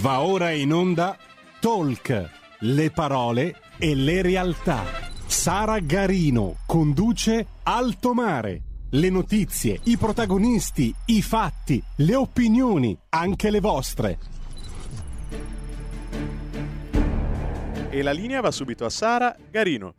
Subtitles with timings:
[0.00, 1.14] Va ora in onda
[1.60, 4.82] Talk, le parole e le realtà.
[5.26, 8.62] Sara Garino conduce Alto Mare.
[8.92, 14.18] Le notizie, i protagonisti, i fatti, le opinioni, anche le vostre.
[17.90, 19.94] E la linea va subito a Sara Garino.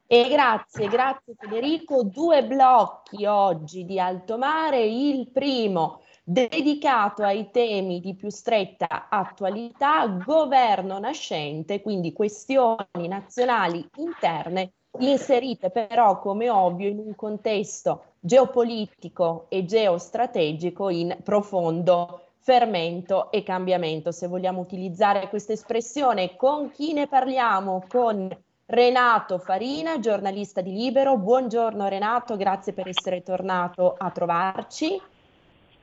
[0.09, 2.03] E grazie, grazie Federico.
[2.03, 4.85] Due blocchi oggi di alto mare.
[4.85, 14.73] Il primo dedicato ai temi di più stretta attualità, governo nascente, quindi questioni nazionali interne
[14.99, 24.11] inserite però come ovvio in un contesto geopolitico e geostrategico in profondo fermento e cambiamento.
[24.11, 27.85] Se vogliamo utilizzare questa espressione, con chi ne parliamo?
[27.87, 28.27] Con
[28.65, 31.17] Renato Farina, giornalista di Libero.
[31.17, 35.01] Buongiorno Renato, grazie per essere tornato a trovarci.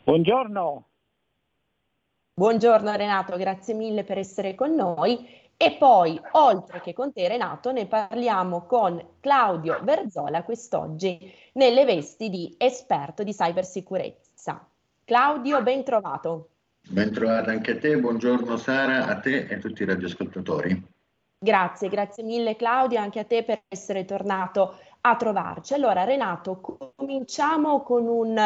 [0.05, 0.89] Buongiorno.
[2.35, 5.27] Buongiorno Renato, grazie mille per essere con noi.
[5.57, 12.29] E poi, oltre che con te Renato, ne parliamo con Claudio Verzola quest'oggi nelle vesti
[12.29, 14.69] di esperto di cybersicurezza.
[15.05, 16.49] Claudio, ben trovato.
[16.87, 20.83] Ben trovata anche a te, buongiorno Sara, a te e a tutti i radioascoltatori.
[21.39, 25.73] Grazie, grazie mille Claudio, anche a te per essere tornato a trovarci.
[25.73, 26.61] Allora Renato,
[26.95, 28.39] cominciamo con un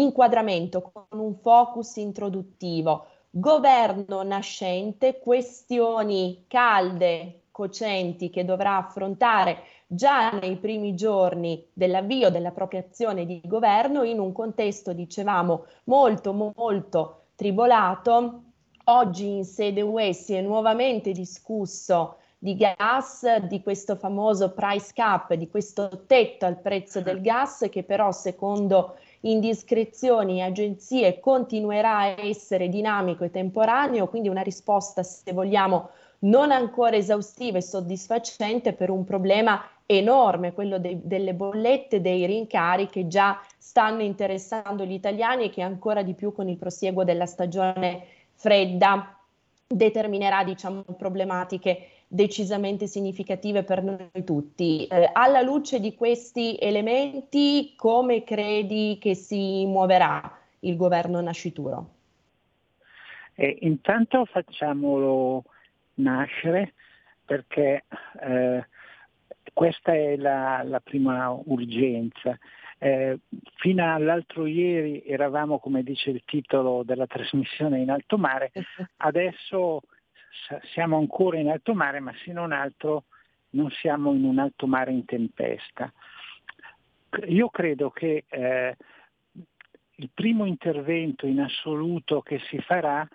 [0.00, 3.06] inquadramento, con un focus introduttivo.
[3.30, 12.80] Governo nascente, questioni calde, cocenti che dovrà affrontare già nei primi giorni dell'avvio della propria
[12.80, 18.42] azione di governo in un contesto, dicevamo, molto molto tribolato.
[18.84, 25.32] Oggi in sede UE si è nuovamente discusso di gas, di questo famoso price cap,
[25.34, 32.06] di questo tetto al prezzo del gas che però secondo indiscrezioni e agenzie continuerà a
[32.20, 35.90] essere dinamico e temporaneo, quindi una risposta, se vogliamo,
[36.20, 42.88] non ancora esaustiva e soddisfacente per un problema enorme, quello de- delle bollette, dei rincari
[42.88, 47.26] che già stanno interessando gli italiani e che ancora di più con il prosieguo della
[47.26, 49.16] stagione fredda
[49.66, 54.86] determinerà diciamo, problematiche decisamente significative per noi tutti.
[54.86, 61.90] Eh, alla luce di questi elementi, come credi che si muoverà il governo nascituro?
[63.34, 65.44] Eh, intanto facciamolo
[65.96, 66.72] nascere
[67.24, 67.84] perché
[68.20, 68.66] eh,
[69.52, 72.36] questa è la, la prima urgenza.
[72.78, 73.18] Eh,
[73.56, 78.52] fino all'altro ieri eravamo, come dice il titolo della trasmissione, in alto mare,
[78.98, 79.82] adesso
[80.72, 83.04] siamo ancora in alto mare, ma se non altro
[83.50, 85.92] non siamo in un alto mare in tempesta.
[87.26, 88.76] Io credo che eh,
[89.96, 93.08] il primo intervento in assoluto che si farà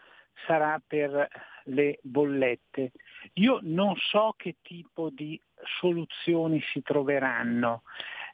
[0.47, 1.27] sarà per
[1.65, 2.91] le bollette.
[3.33, 5.39] Io non so che tipo di
[5.79, 7.83] soluzioni si troveranno,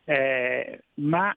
[0.05, 1.35] eh, ma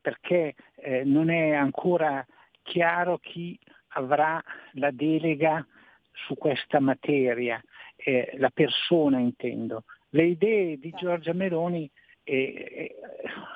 [0.00, 2.24] perché eh, non è ancora
[2.62, 3.58] chiaro chi
[3.94, 5.66] avrà la delega
[6.12, 7.62] su questa materia,
[7.96, 9.84] eh, la persona intendo.
[10.10, 11.90] Le idee di Giorgia Meloni
[12.22, 12.94] e,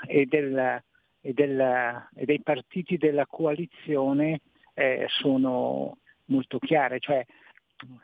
[0.06, 0.82] e, della,
[1.20, 4.40] e, della, e dei partiti della coalizione
[4.74, 7.24] eh, sono molto chiare, cioè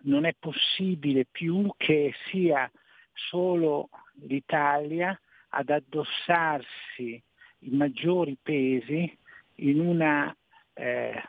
[0.03, 2.71] non è possibile più che sia
[3.13, 3.89] solo
[4.27, 5.19] l'Italia
[5.51, 7.23] ad addossarsi
[7.61, 9.17] i maggiori pesi
[9.57, 10.35] in una
[10.75, 11.23] eh,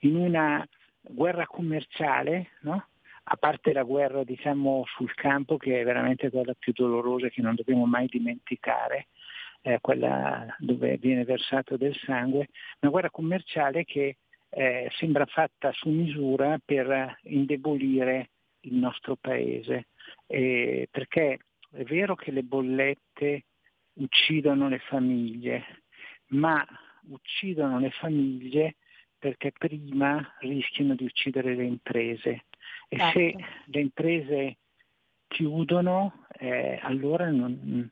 [0.00, 0.66] in una
[1.00, 2.86] guerra commerciale, no?
[3.30, 7.54] a parte la guerra diciamo, sul campo che è veramente quella più dolorosa che non
[7.54, 9.08] dobbiamo mai dimenticare,
[9.62, 12.48] eh, quella dove viene versato del sangue,
[12.80, 14.16] una guerra commerciale che
[14.50, 18.30] eh, sembra fatta su misura per indebolire
[18.60, 19.88] il nostro paese,
[20.26, 21.38] eh, perché
[21.70, 23.44] è vero che le bollette
[23.94, 25.64] uccidono le famiglie,
[26.28, 26.64] ma
[27.08, 28.76] uccidono le famiglie
[29.18, 32.44] perché prima rischiano di uccidere le imprese
[32.88, 33.18] e certo.
[33.18, 33.34] se
[33.66, 34.56] le imprese
[35.26, 37.88] chiudono eh, allora non,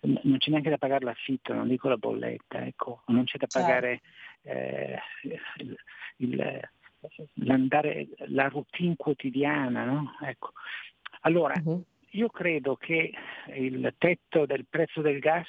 [0.00, 3.66] non, c'è neanche da pagare l'affitto, non dico la bolletta, ecco, non c'è da certo.
[3.66, 4.00] pagare
[4.42, 4.98] eh,
[6.18, 6.60] il,
[7.34, 9.84] l'andare, la routine quotidiana.
[9.84, 10.16] No?
[10.22, 10.52] Ecco.
[11.22, 11.84] Allora, uh-huh.
[12.10, 13.12] io credo che
[13.54, 15.48] il tetto del prezzo del gas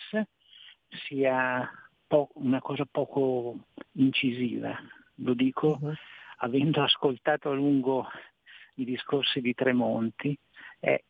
[0.88, 1.70] sia
[2.10, 4.76] po- una cosa poco incisiva,
[5.16, 5.94] lo dico uh-huh.
[6.38, 8.08] avendo ascoltato a lungo
[8.76, 10.38] i discorsi di Tremonti.
[10.80, 11.04] Eh,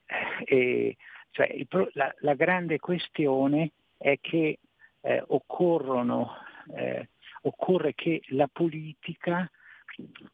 [0.46, 0.98] eh,
[1.32, 4.60] cioè, il, la, la, grande questione è che
[5.02, 6.34] eh, occorrono,
[6.76, 7.10] eh,
[7.44, 9.50] occorre che la politica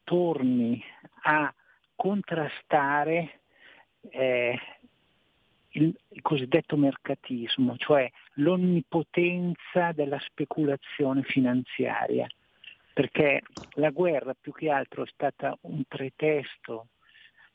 [0.02, 0.82] torni
[1.22, 1.52] a
[1.94, 3.40] contrastare
[4.10, 4.58] eh,
[5.76, 12.26] il, il, cosiddetto mercatismo, cioè l'onnipotenza della speculazione finanziaria,
[12.92, 13.42] perché
[13.74, 16.88] la guerra più che altro è stata un pretesto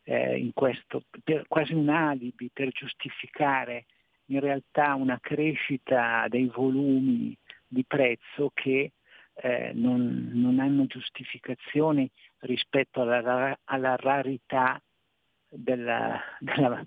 [0.04, 3.86] eh, questo, per, quasi un alibi per giustificare
[4.26, 7.36] in realtà una crescita dei volumi
[7.68, 8.92] di prezzo che
[9.34, 12.10] eh, non, non, hanno giustificazioni
[12.40, 14.82] rispetto alla, alla rarità
[15.50, 16.84] della, della,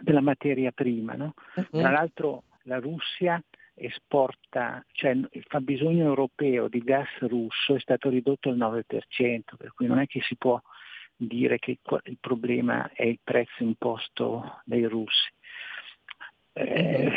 [0.00, 1.14] della, materia prima.
[1.14, 1.34] No?
[1.54, 1.80] Uh-huh.
[1.80, 3.42] Tra l'altro la Russia
[3.74, 8.84] esporta, cioè il fabbisogno europeo di gas russo è stato ridotto al 9%,
[9.56, 10.60] per cui non è che si può
[11.16, 15.32] dire che il problema è il prezzo imposto dai russi.
[16.52, 17.10] Eh,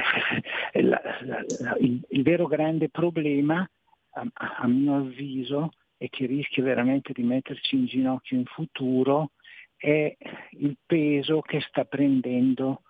[0.81, 3.67] la, la, la, il, il, vero grande problema,
[4.11, 9.31] a, a, mio avviso, e che rischia veramente di metterci in ginocchio in futuro,
[9.77, 10.15] è
[10.51, 12.81] il peso che sta prendendo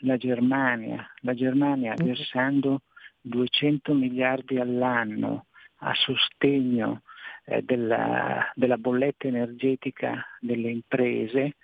[0.00, 1.06] la Germania.
[1.20, 2.06] La Germania mm-hmm.
[2.12, 2.82] versando
[3.20, 5.46] 200 miliardi all'anno
[5.84, 7.02] a sostegno
[7.44, 11.56] eh, della, della bolletta energetica delle imprese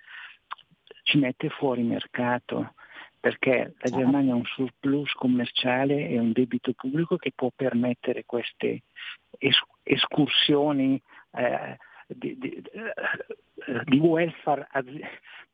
[1.03, 2.73] ci mette fuori mercato
[3.19, 8.83] perché la Germania ha un surplus commerciale e un debito pubblico che può permettere queste
[9.37, 11.01] es- escursioni
[11.31, 11.77] eh,
[12.15, 12.63] di, di,
[13.85, 14.85] di, welfare az-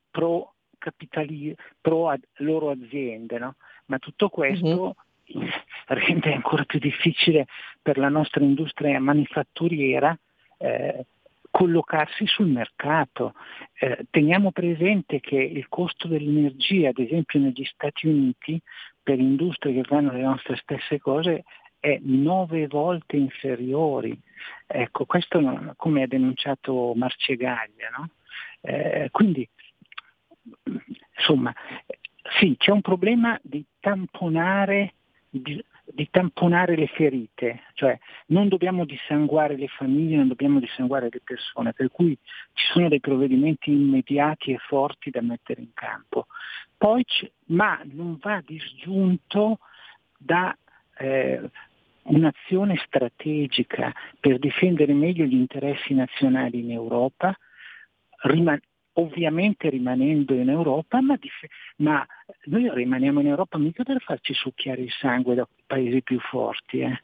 [0.10, 3.38] pro, capitali- pro ad- loro aziende.
[3.38, 3.56] No?
[3.86, 5.50] Ma tutto questo uh-huh.
[5.88, 7.48] rende ancora più difficile
[7.82, 10.18] per la nostra industria manifatturiera
[10.58, 11.06] eh,
[11.52, 13.34] collocarsi sul mercato.
[13.80, 18.60] Eh, teniamo presente che il costo dell'energia, ad esempio negli Stati Uniti,
[19.02, 21.44] per industrie che fanno le nostre stesse cose,
[21.86, 24.20] è nove volte inferiori.
[24.66, 25.40] Ecco, questo
[25.78, 27.90] come ha denunciato Marcegaglia.
[27.96, 28.10] No?
[28.62, 29.48] Eh, quindi,
[31.16, 31.54] insomma,
[32.40, 34.96] sì, c'è un problema di tamponare
[35.30, 37.98] di tamponare le ferite, cioè
[38.28, 42.18] non dobbiamo dissanguare le famiglie, non dobbiamo dissanguare le persone, per cui
[42.54, 46.26] ci sono dei provvedimenti immediati e forti da mettere in campo.
[46.76, 47.06] Poi,
[47.48, 49.60] ma non va disgiunto
[50.18, 50.58] da
[50.98, 51.50] eh,
[52.06, 57.36] un'azione strategica per difendere meglio gli interessi nazionali in Europa,
[58.94, 61.48] ovviamente rimanendo in Europa, ma, dif-
[61.78, 62.06] ma,
[62.46, 66.80] noi rimaniamo in Europa mica per farci succhiare il sangue dai paesi più forti.
[66.80, 67.02] Eh.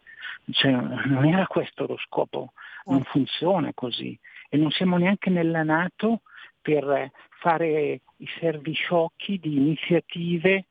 [0.52, 2.54] Cioè, non era questo lo scopo,
[2.86, 4.18] non funziona così.
[4.50, 6.22] E non siamo neanche nella Nato
[6.62, 10.66] per fare i servi sciocchi di iniziative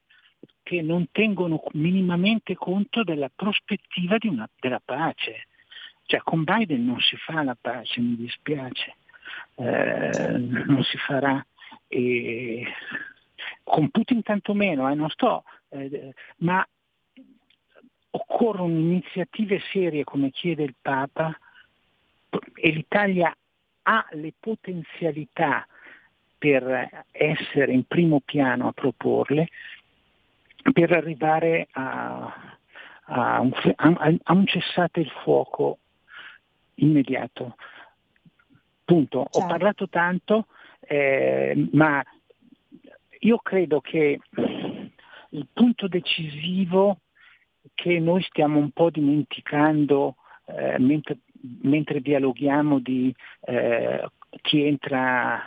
[0.70, 5.48] che non tengono minimamente conto della prospettiva una, della pace.
[6.04, 8.94] Cioè con Biden non si fa la pace, mi dispiace
[9.56, 11.44] eh, non si farà.
[11.88, 12.64] E
[13.64, 16.64] con Putin tanto meno, eh, non sto, eh, ma
[18.10, 21.36] occorrono iniziative serie come chiede il Papa
[22.54, 23.36] e l'Italia
[23.82, 25.66] ha le potenzialità
[26.38, 29.48] per essere in primo piano a proporle,
[30.72, 32.58] per arrivare a,
[33.04, 35.78] a, un, a, a un cessate il fuoco
[36.76, 37.56] immediato.
[38.84, 39.28] Punto.
[39.30, 39.38] Certo.
[39.38, 40.46] Ho parlato tanto,
[40.80, 42.02] eh, ma
[43.20, 44.18] io credo che
[45.30, 47.00] il punto decisivo
[47.74, 51.18] che noi stiamo un po' dimenticando eh, mentre,
[51.62, 54.08] mentre, dialoghiamo di eh,
[54.42, 55.42] chi entra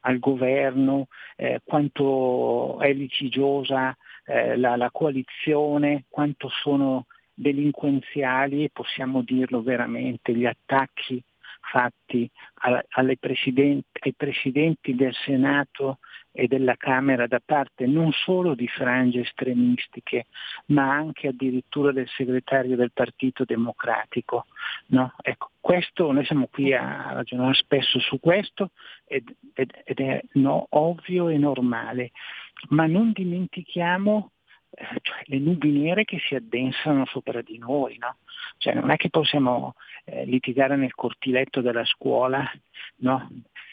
[0.00, 1.06] al governo,
[1.36, 10.46] eh, quanto è litigiosa eh, la, la coalizione, quanto sono delinquenziali possiamo dirlo veramente, gli
[10.46, 11.22] attacchi
[11.60, 12.30] fatti
[13.16, 15.98] presidenti, ai presidenti del Senato
[16.32, 20.26] e della Camera da parte non solo di frange estremistiche,
[20.66, 24.46] ma anche addirittura del segretario del Partito Democratico.
[24.86, 25.14] No?
[25.20, 28.70] Ecco, questo, noi siamo qui a ragionare spesso su questo
[29.04, 32.12] ed, ed, ed è no, ovvio e normale,
[32.70, 34.30] ma non dimentichiamo
[34.70, 37.98] eh, cioè, le nubi nere che si addensano sopra di noi.
[37.98, 38.16] No?
[38.56, 39.74] Cioè, non è che possiamo
[40.04, 42.50] eh, litigare nel cortiletto della scuola
[42.96, 43.28] no?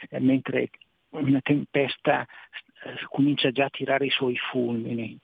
[0.10, 0.70] eh, mentre
[1.10, 5.18] una tempesta eh, comincia già a tirare i suoi fulmini.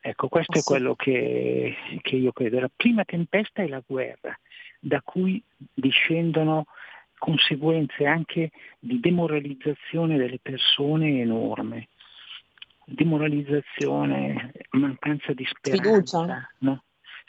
[0.00, 2.60] Ecco, questo è quello che, che io credo.
[2.60, 4.36] La prima tempesta è la guerra,
[4.80, 6.66] da cui discendono
[7.18, 11.88] conseguenze anche di demoralizzazione delle persone enorme.
[12.84, 16.50] Demoralizzazione, mancanza di speranza.
[16.58, 16.82] No?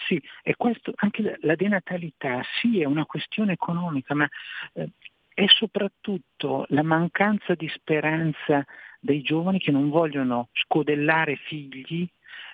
[0.07, 4.27] Sì, e questo, anche la denatalità, sì, è una questione economica, ma
[4.73, 4.89] eh,
[5.33, 8.65] è soprattutto la mancanza di speranza
[8.99, 12.07] dei giovani che non vogliono scodellare figli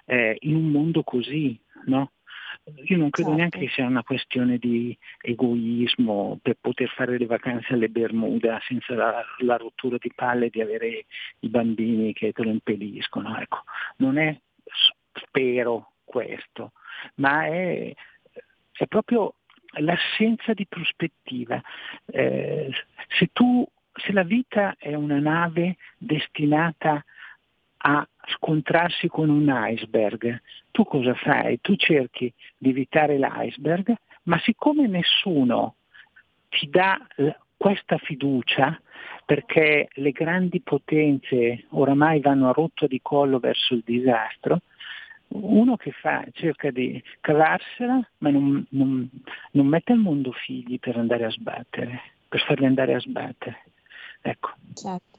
[0.05, 2.11] eh, in un mondo così, no?
[2.85, 3.35] Io non credo certo.
[3.35, 8.95] neanche che sia una questione di egoismo per poter fare le vacanze alle Bermuda senza
[8.95, 11.05] la, la rottura di palle di avere
[11.39, 13.37] i bambini che te lo impediscono.
[13.39, 13.63] Ecco,
[13.97, 14.37] non è,
[15.13, 16.71] spero, questo,
[17.15, 17.93] ma è,
[18.71, 19.35] è proprio
[19.73, 21.61] l'assenza di prospettiva.
[22.05, 22.69] Eh,
[23.17, 27.03] se, tu, se la vita è una nave destinata
[27.81, 31.59] a scontrarsi con un iceberg, tu cosa fai?
[31.61, 35.75] Tu cerchi di evitare l'iceberg, ma siccome nessuno
[36.49, 36.99] ti dà
[37.55, 38.79] questa fiducia,
[39.25, 44.61] perché le grandi potenze oramai vanno a rotto di collo verso il disastro,
[45.29, 49.09] uno che fa, cerca di cavarsela, ma non, non,
[49.51, 53.63] non, mette al mondo figli per andare a sbattere, per farli andare a sbattere.
[54.21, 54.49] Ecco.
[54.73, 55.17] Certo.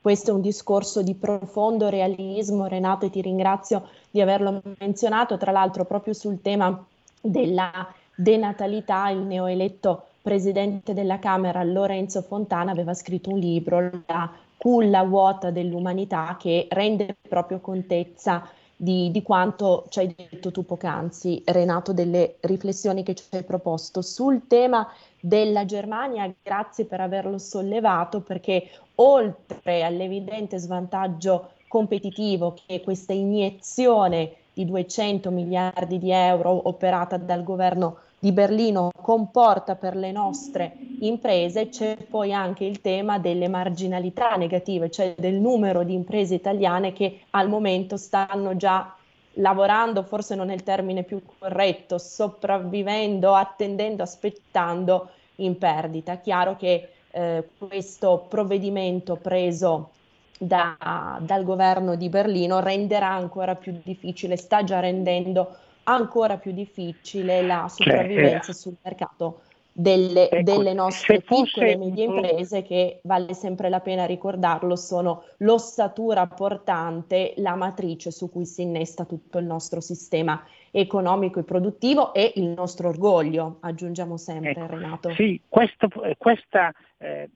[0.00, 5.36] Questo è un discorso di profondo realismo, Renato, e ti ringrazio di averlo menzionato.
[5.36, 6.86] Tra l'altro, proprio sul tema
[7.20, 15.02] della denatalità, il neoeletto presidente della Camera, Lorenzo Fontana, aveva scritto un libro, La culla
[15.02, 18.48] vuota dell'umanità, che rende proprio contezza
[18.82, 24.00] di, di, quanto ci hai detto tu poc'anzi, Renato, delle riflessioni che ci hai proposto
[24.00, 26.32] sul tema della Germania.
[26.42, 35.98] Grazie per averlo sollevato perché oltre all'evidente svantaggio competitivo che questa iniezione di 200 miliardi
[35.98, 42.66] di euro operata dal governo di Berlino comporta per le nostre imprese, c'è poi anche
[42.66, 48.56] il tema delle marginalità negative, cioè del numero di imprese italiane che al momento stanno
[48.56, 48.94] già
[49.34, 56.18] lavorando, forse non è il termine più corretto, sopravvivendo, attendendo, aspettando in perdita.
[56.18, 59.92] Chiaro che eh, questo provvedimento preso
[60.38, 65.56] da, dal governo di Berlino renderà ancora più difficile, sta già rendendo
[65.92, 69.40] ancora più difficile la cioè, sopravvivenza cioè, sul mercato
[69.72, 75.24] delle, ecco, delle nostre piccole e medie imprese che vale sempre la pena ricordarlo sono
[75.38, 82.12] l'ossatura portante, la matrice su cui si innesta tutto il nostro sistema economico e produttivo
[82.14, 85.14] e il nostro orgoglio, aggiungiamo sempre ecco, Renato.
[85.14, 87.28] Sì, questo, questa, eh,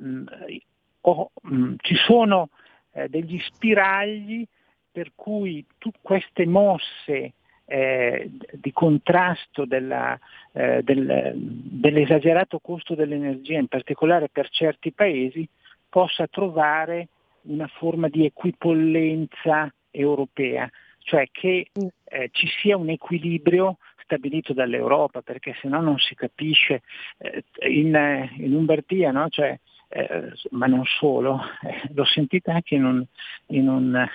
[1.00, 2.50] oh, mh, ci sono
[2.92, 4.46] eh, degli spiragli
[4.90, 7.32] per cui tu, queste mosse
[7.66, 10.18] eh, di contrasto della,
[10.52, 15.48] eh, del, dell'esagerato costo dell'energia, in particolare per certi paesi,
[15.88, 17.08] possa trovare
[17.42, 20.68] una forma di equipollenza europea,
[20.98, 26.82] cioè che eh, ci sia un equilibrio stabilito dall'Europa, perché se no non si capisce.
[27.18, 29.28] Eh, in, in Lombardia, no?
[29.28, 33.04] cioè, eh, ma non solo, eh, l'ho sentita anche in, un,
[33.48, 34.08] in, un,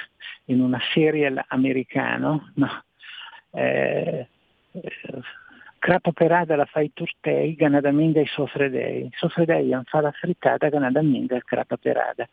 [0.46, 2.84] in una serie americana, no?
[3.52, 4.28] Eh,
[5.80, 9.10] crapa perada la fai turtei, ganadaminda e sofredei.
[9.16, 12.28] Sofredei fa la frittata, ganadaminda e crapa perada.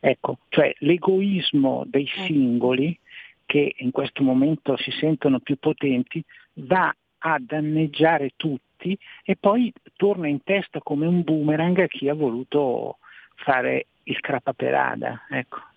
[0.00, 2.22] Ecco, cioè l'egoismo dei ecco.
[2.22, 2.98] singoli
[3.44, 6.22] che in questo momento si sentono più potenti
[6.54, 12.14] va a danneggiare tutti e poi torna in testa come un boomerang a chi ha
[12.14, 12.98] voluto
[13.34, 15.26] fare il crapaperada.
[15.30, 15.67] Ecco.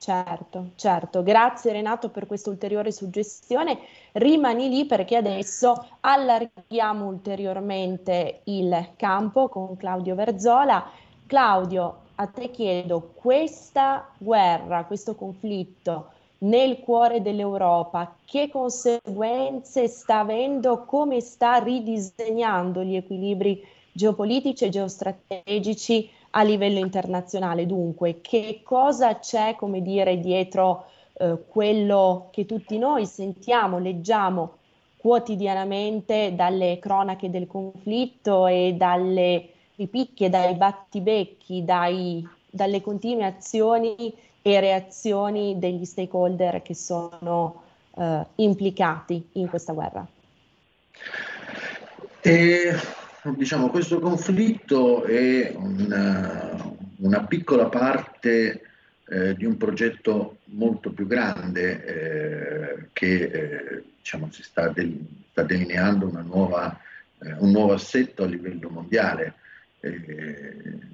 [0.00, 1.24] Certo, certo.
[1.24, 3.78] Grazie Renato per questa ulteriore suggestione.
[4.12, 10.88] Rimani lì perché adesso allarghiamo ulteriormente il campo con Claudio Verzola.
[11.26, 20.84] Claudio, a te chiedo, questa guerra, questo conflitto nel cuore dell'Europa, che conseguenze sta avendo,
[20.84, 27.66] come sta ridisegnando gli equilibri geopolitici e geostrategici a livello internazionale.
[27.66, 34.56] Dunque, che cosa c'è, come dire, dietro eh, quello che tutti noi sentiamo, leggiamo
[34.96, 44.60] quotidianamente dalle cronache del conflitto e dalle ripicchie, dai battibecchi, dai, dalle continue azioni e
[44.60, 47.62] reazioni degli stakeholder che sono
[47.96, 50.06] eh, implicati in questa guerra?
[52.20, 52.74] E,
[53.36, 58.62] diciamo, questo conflitto è una, una piccola parte
[59.08, 64.98] eh, di un progetto molto più grande eh, che eh, diciamo, si sta, del,
[65.30, 66.78] sta delineando nuova,
[67.20, 69.34] eh, un nuovo assetto a livello mondiale.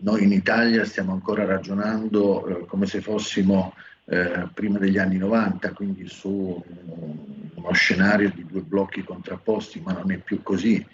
[0.01, 3.75] noi in Italia stiamo ancora ragionando eh, come se fossimo
[4.07, 6.63] eh, prima degli anni 90, quindi su
[7.55, 10.85] uno scenario di due blocchi contrapposti, ma non è più così.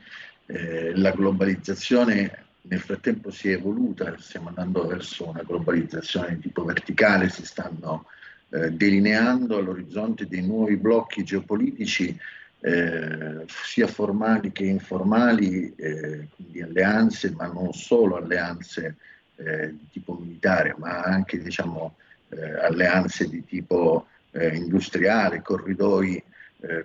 [0.52, 7.28] La globalizzazione nel frattempo si è evoluta, stiamo andando verso una globalizzazione di tipo verticale,
[7.28, 8.06] si stanno
[8.50, 12.18] eh, delineando all'orizzonte dei nuovi blocchi geopolitici,
[12.62, 18.96] eh, sia formali che informali, eh, quindi alleanze, ma non solo alleanze
[19.36, 21.96] eh, di tipo militare, ma anche diciamo,
[22.28, 26.22] eh, alleanze di tipo eh, industriale, corridoi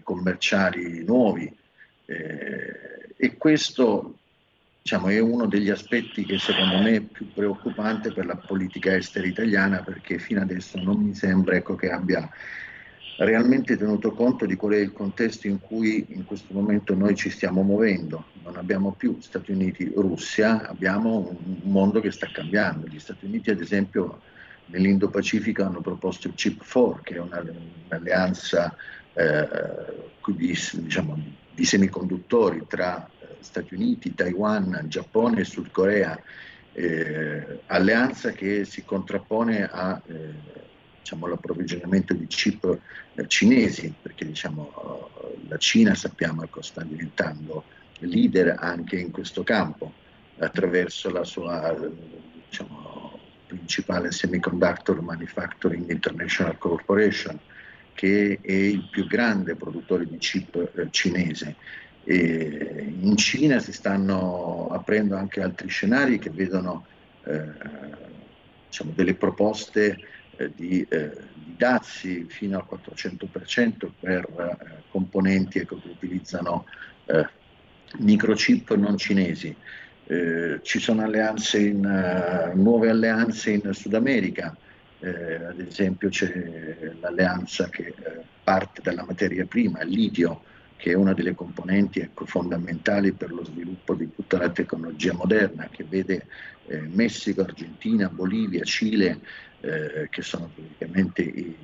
[0.03, 1.53] commerciali nuovi.
[2.05, 4.17] E questo
[4.81, 9.25] diciamo, è uno degli aspetti che secondo me è più preoccupante per la politica estera
[9.25, 12.29] italiana perché fino adesso non mi sembra ecco, che abbia
[13.17, 17.31] realmente tenuto conto di qual è il contesto in cui in questo momento noi ci
[17.31, 18.25] stiamo muovendo.
[18.43, 22.87] Non abbiamo più Stati Uniti-Russia, abbiamo un mondo che sta cambiando.
[22.87, 24.21] Gli Stati Uniti ad esempio
[24.67, 27.43] nell'Indo-Pacifico hanno proposto il CIP4 che è una,
[27.87, 28.75] un'alleanza
[29.13, 29.47] eh,
[30.27, 33.09] di, diciamo, di semiconduttori tra
[33.39, 36.19] Stati Uniti, Taiwan, Giappone e Sud Corea,
[36.73, 40.33] eh, alleanza che si contrappone a, eh,
[40.99, 42.79] diciamo, all'approvvigionamento di chip
[43.13, 45.09] eh, cinesi, perché diciamo,
[45.47, 47.63] la Cina sappiamo ecco, sta diventando
[47.99, 49.93] leader anche in questo campo
[50.39, 51.73] attraverso la sua
[52.49, 57.39] diciamo, principale Semiconductor Manufacturing International Corporation,
[57.95, 61.55] che è il più grande produttore di chip eh, cinese
[62.07, 66.85] e in Cina si stanno aprendo anche altri scenari che vedono
[67.23, 67.49] eh,
[68.67, 69.97] diciamo, delle proposte
[70.37, 76.65] eh, di, eh, di, dazi fino al 400% per eh, componenti ecco, che utilizzano
[77.05, 77.27] eh,
[77.99, 79.55] microchip non cinesi.
[80.07, 84.55] Ci sono alleanze in, nuove alleanze in Sud America,
[84.99, 87.93] ad esempio c'è l'alleanza che
[88.43, 90.41] parte dalla materia prima, il litio,
[90.77, 95.67] che è una delle componenti ecco, fondamentali per lo sviluppo di tutta la tecnologia moderna,
[95.71, 96.27] che vede
[96.67, 99.19] eh, Messico, Argentina, Bolivia, Cile,
[99.61, 101.57] eh, che sono praticamente i,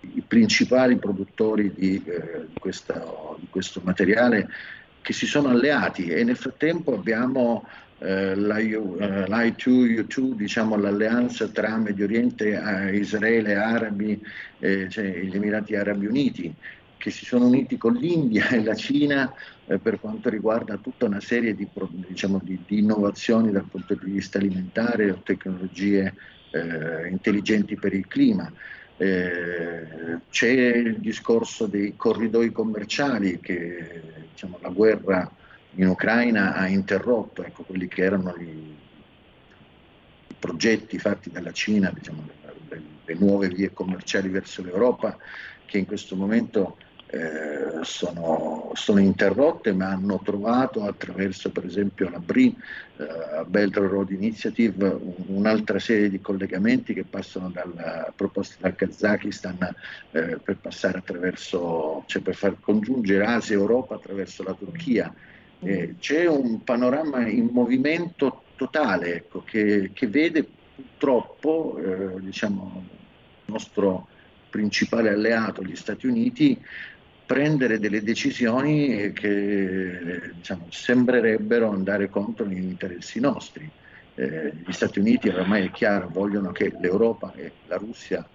[0.00, 3.04] i principali produttori di, eh, di, questa,
[3.38, 4.48] di, questo materiale,
[5.02, 6.08] che si sono alleati.
[6.08, 7.66] E nel frattempo abbiamo
[8.02, 14.20] eh, l'I2U2, diciamo l'alleanza tra Medio Oriente, eh, Israele, Arabi,
[14.58, 16.52] eh, cioè gli Emirati Arabi Uniti,
[16.96, 19.32] che si sono uniti con l'India e la Cina
[19.66, 21.68] eh, per quanto riguarda tutta una serie di,
[22.08, 26.14] diciamo, di, di, innovazioni dal punto di vista alimentare o tecnologie
[26.50, 28.50] eh, intelligenti per il clima.
[28.96, 35.30] Eh, c'è il discorso dei corridoi commerciali che diciamo, la guerra
[35.74, 38.76] in Ucraina ha interrotto, ecco, quelli che erano i,
[40.28, 42.28] i progetti fatti dalla Cina, diciamo,
[42.68, 45.16] le, le, nuove vie commerciali verso l'Europa,
[45.64, 52.18] che in questo momento eh, sono, sono, interrotte ma hanno trovato attraverso per esempio la
[52.18, 52.56] BRI,
[52.96, 59.58] eh, Belt Road Initiative, un'altra serie di collegamenti che passano dal, proposti dal Kazakistan
[60.10, 65.14] eh, per passare attraverso, cioè per far congiungere Asia e Europa attraverso la Turchia.
[65.64, 70.44] Eh, c'è un panorama in movimento totale ecco, che, che, vede
[70.74, 74.08] purtroppo eh, diciamo, il nostro
[74.50, 76.60] principale alleato, gli Stati Uniti,
[77.24, 83.70] prendere delle decisioni che diciamo, sembrerebbero andare contro gli interessi nostri.
[84.14, 88.28] Eh, gli Stati Uniti ormai è chiaro, vogliono che l'Europa e la Russia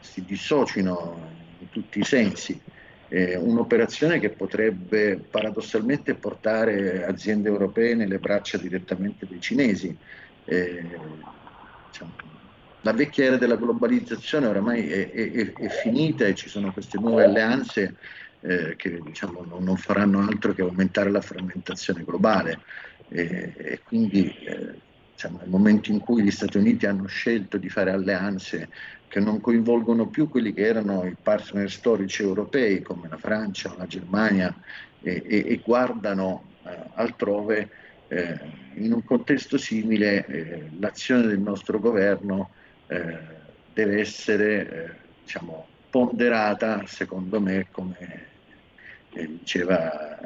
[0.00, 1.18] si dissocino
[1.58, 2.60] in tutti i sensi.
[3.10, 9.96] Eh, un'operazione che potrebbe paradossalmente portare aziende europee nelle braccia direttamente dei cinesi.
[10.44, 10.84] Eh,
[11.90, 12.12] diciamo,
[12.82, 17.24] la vecchia era della globalizzazione oramai è, è, è, finita e ci sono queste nuove
[17.24, 17.96] alleanze
[18.40, 22.60] eh, che diciamo, non, non, faranno altro che aumentare la frammentazione globale
[23.08, 24.74] e, e quindi eh,
[25.12, 28.68] diciamo, nel momento in cui gli Stati Uniti hanno scelto di fare alleanze
[29.08, 33.86] che non coinvolgono più quelli che erano i partner storici europei come la Francia la
[33.86, 34.54] Germania
[35.00, 37.70] e, e, e guardano eh, altrove,
[38.08, 38.38] eh,
[38.74, 42.50] in un contesto simile eh, l'azione del nostro governo
[42.86, 43.18] eh,
[43.72, 44.90] deve essere eh,
[45.22, 48.26] diciamo, ponderata, secondo me, come
[49.12, 50.18] eh, diceva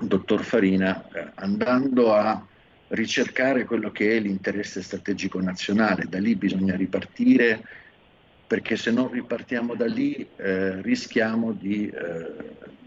[0.00, 2.44] il dottor Farina, andando a
[2.88, 6.06] ricercare quello che è l'interesse strategico nazionale.
[6.08, 7.62] Da lì bisogna ripartire
[8.46, 12.32] perché se non ripartiamo da lì eh, rischiamo di, eh,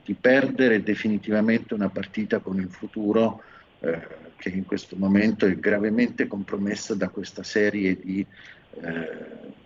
[0.04, 3.42] di, perdere definitivamente una partita con il futuro
[3.80, 8.26] eh, che in questo momento è gravemente compromessa da questa serie di
[8.82, 9.66] eh,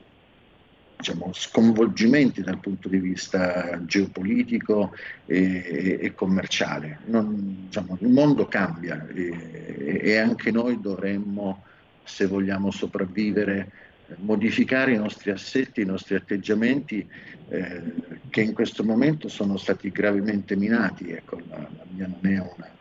[1.01, 4.93] diciamo, sconvolgimenti dal punto di vista geopolitico
[5.25, 6.99] e, e commerciale.
[7.05, 11.63] Non, diciamo, il mondo cambia e, e, anche noi dovremmo,
[12.03, 13.71] se vogliamo sopravvivere,
[14.17, 17.07] modificare i nostri assetti, i nostri atteggiamenti
[17.49, 17.81] eh,
[18.29, 21.09] che in questo momento sono stati gravemente minati.
[21.09, 22.80] Ecco, la, la mia non è una eh,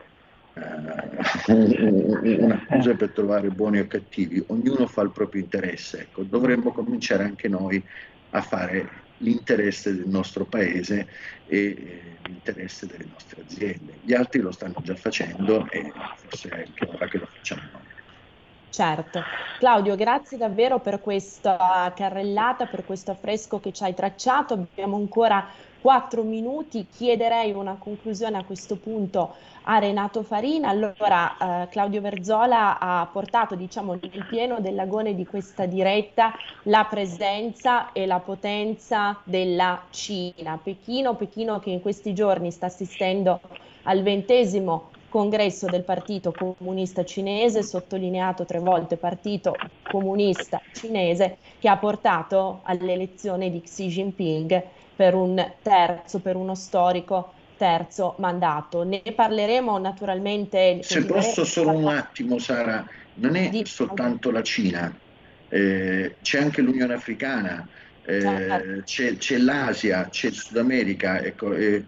[1.47, 7.47] un'accusa per trovare buoni o cattivi, ognuno fa il proprio interesse, ecco, dovremmo cominciare anche
[7.47, 7.83] noi
[8.31, 11.07] a fare l'interesse del nostro paese
[11.47, 13.99] e eh, l'interesse delle nostre aziende.
[14.01, 17.81] Gli altri lo stanno già facendo e forse è anche ora che lo facciamo noi.
[18.69, 19.21] Certo.
[19.59, 24.53] Claudio, grazie davvero per questa carrellata, per questo affresco che ci hai tracciato.
[24.53, 25.45] Abbiamo ancora
[25.81, 26.85] quattro minuti.
[26.89, 30.69] Chiederei una conclusione a questo punto a Renato Farina.
[30.69, 37.91] Allora, eh, Claudio Verzola ha portato, diciamo, nel pieno dell'agone di questa diretta la presenza
[37.91, 40.59] e la potenza della Cina.
[40.61, 43.39] Pechino, Pechino che in questi giorni sta assistendo
[43.83, 51.77] al ventesimo congresso del Partito Comunista Cinese, sottolineato tre volte Partito Comunista Cinese, che ha
[51.77, 54.63] portato all'elezione di Xi Jinping
[55.01, 58.83] per un terzo, per uno storico terzo mandato.
[58.83, 60.81] Ne parleremo naturalmente.
[60.83, 63.65] Se posso solo un attimo, Sara, non è di...
[63.65, 64.95] soltanto la Cina,
[65.49, 67.67] eh, c'è anche l'Unione Africana,
[68.05, 68.81] eh, certo.
[68.83, 71.19] c'è, c'è, l'Asia, c'è il Sud America.
[71.19, 71.83] Ecco, eh,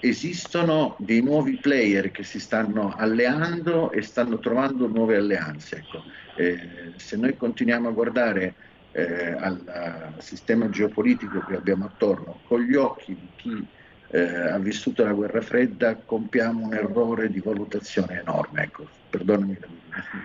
[0.00, 5.76] esistono dei nuovi player che si stanno alleando e stanno trovando nuove alleanze.
[5.76, 6.02] Ecco.
[6.36, 8.54] Eh, se noi continuiamo a guardare
[8.92, 13.66] eh, al sistema geopolitico che abbiamo attorno con gli occhi di chi
[14.12, 18.64] eh, ha vissuto la guerra fredda, compiamo un errore di valutazione enorme.
[18.64, 19.56] Ecco, perdonami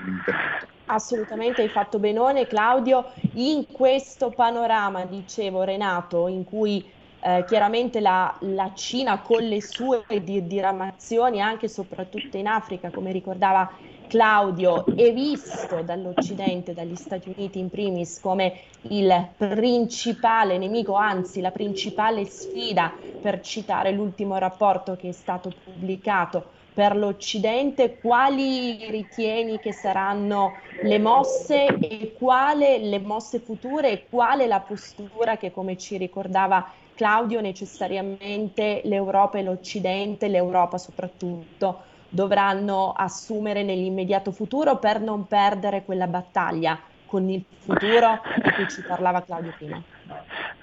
[0.05, 0.73] l'intervento.
[0.87, 3.11] Assolutamente, hai fatto benone Claudio.
[3.33, 6.83] In questo panorama, dicevo Renato, in cui
[7.21, 13.11] eh, chiaramente la, la, Cina con le sue diramazioni anche e soprattutto in Africa, come
[13.11, 13.71] ricordava
[14.07, 21.51] Claudio, è visto dall'Occidente, dagli Stati Uniti in primis, come il principale nemico, anzi la
[21.51, 29.71] principale sfida, per citare l'ultimo rapporto che è stato pubblicato per l'Occidente, quali ritieni che
[29.71, 35.97] saranno le mosse e quale le mosse future e quale la postura che, come ci
[35.97, 45.83] ricordava Claudio, necessariamente l'Europa e l'Occidente, l'Europa soprattutto, dovranno assumere nell'immediato futuro per non perdere
[45.83, 49.83] quella battaglia con il futuro di cui ci parlava Claudio prima?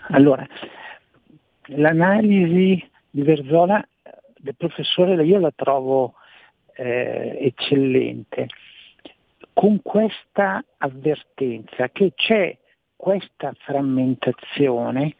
[0.09, 0.47] Allora,
[1.67, 3.87] l'analisi di Verzola
[4.39, 6.15] del professore io la trovo
[6.75, 8.47] eh, eccellente,
[9.53, 12.57] con questa avvertenza che c'è
[12.97, 15.17] questa frammentazione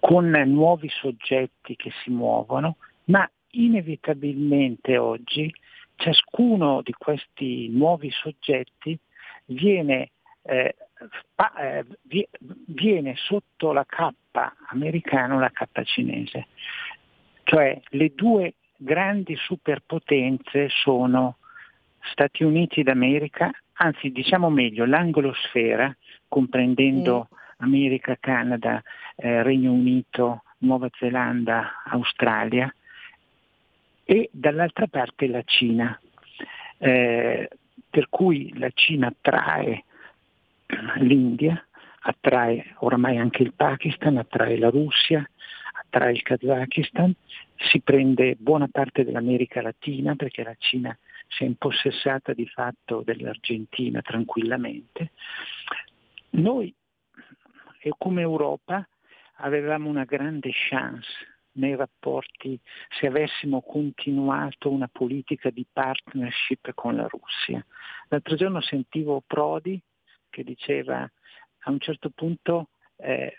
[0.00, 5.52] con nuovi soggetti che si muovono, ma inevitabilmente oggi
[5.96, 8.98] ciascuno di questi nuovi soggetti
[9.46, 10.10] viene,
[10.42, 10.76] eh,
[11.34, 11.84] pa, eh,
[12.66, 16.46] viene sotto la cappa americana o la cappa cinese.
[17.44, 21.38] Cioè le due grandi superpotenze sono
[22.00, 25.94] Stati Uniti d'America, anzi diciamo meglio l'anglosfera,
[26.28, 27.36] comprendendo mm.
[27.58, 28.82] America, Canada,
[29.16, 32.72] eh, Regno Unito, Nuova Zelanda, Australia,
[34.10, 36.00] e dall'altra parte la Cina,
[36.78, 37.46] eh,
[37.90, 39.84] per cui la Cina attrae
[41.00, 41.62] l'India,
[42.00, 45.28] attrae oramai anche il Pakistan, attrae la Russia,
[45.72, 47.14] attrae il Kazakistan,
[47.70, 54.00] si prende buona parte dell'America Latina perché la Cina si è impossessata di fatto dell'Argentina
[54.00, 55.10] tranquillamente.
[56.30, 56.74] Noi
[57.98, 58.88] come Europa
[59.40, 67.06] avevamo una grande chance nei rapporti se avessimo continuato una politica di partnership con la
[67.06, 67.64] Russia.
[68.08, 69.80] L'altro giorno sentivo Prodi
[70.30, 73.36] che diceva a un certo punto eh,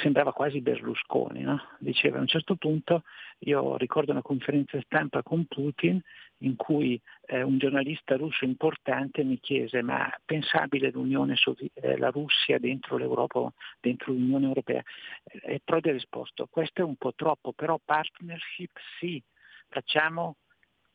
[0.00, 1.60] sembrava quasi Berlusconi, no?
[1.78, 3.02] diceva a un certo punto,
[3.40, 6.00] io ricordo una conferenza stampa con Putin
[6.38, 7.00] in cui
[7.32, 12.98] eh, un giornalista russo importante mi chiese ma pensabile l'Unione Sovi- eh, la Russia dentro
[12.98, 14.82] l'Europa, dentro l'Unione Europea?
[15.24, 19.22] E Prodi ha risposto questo è un po' troppo, però partnership sì,
[19.68, 20.36] facciamo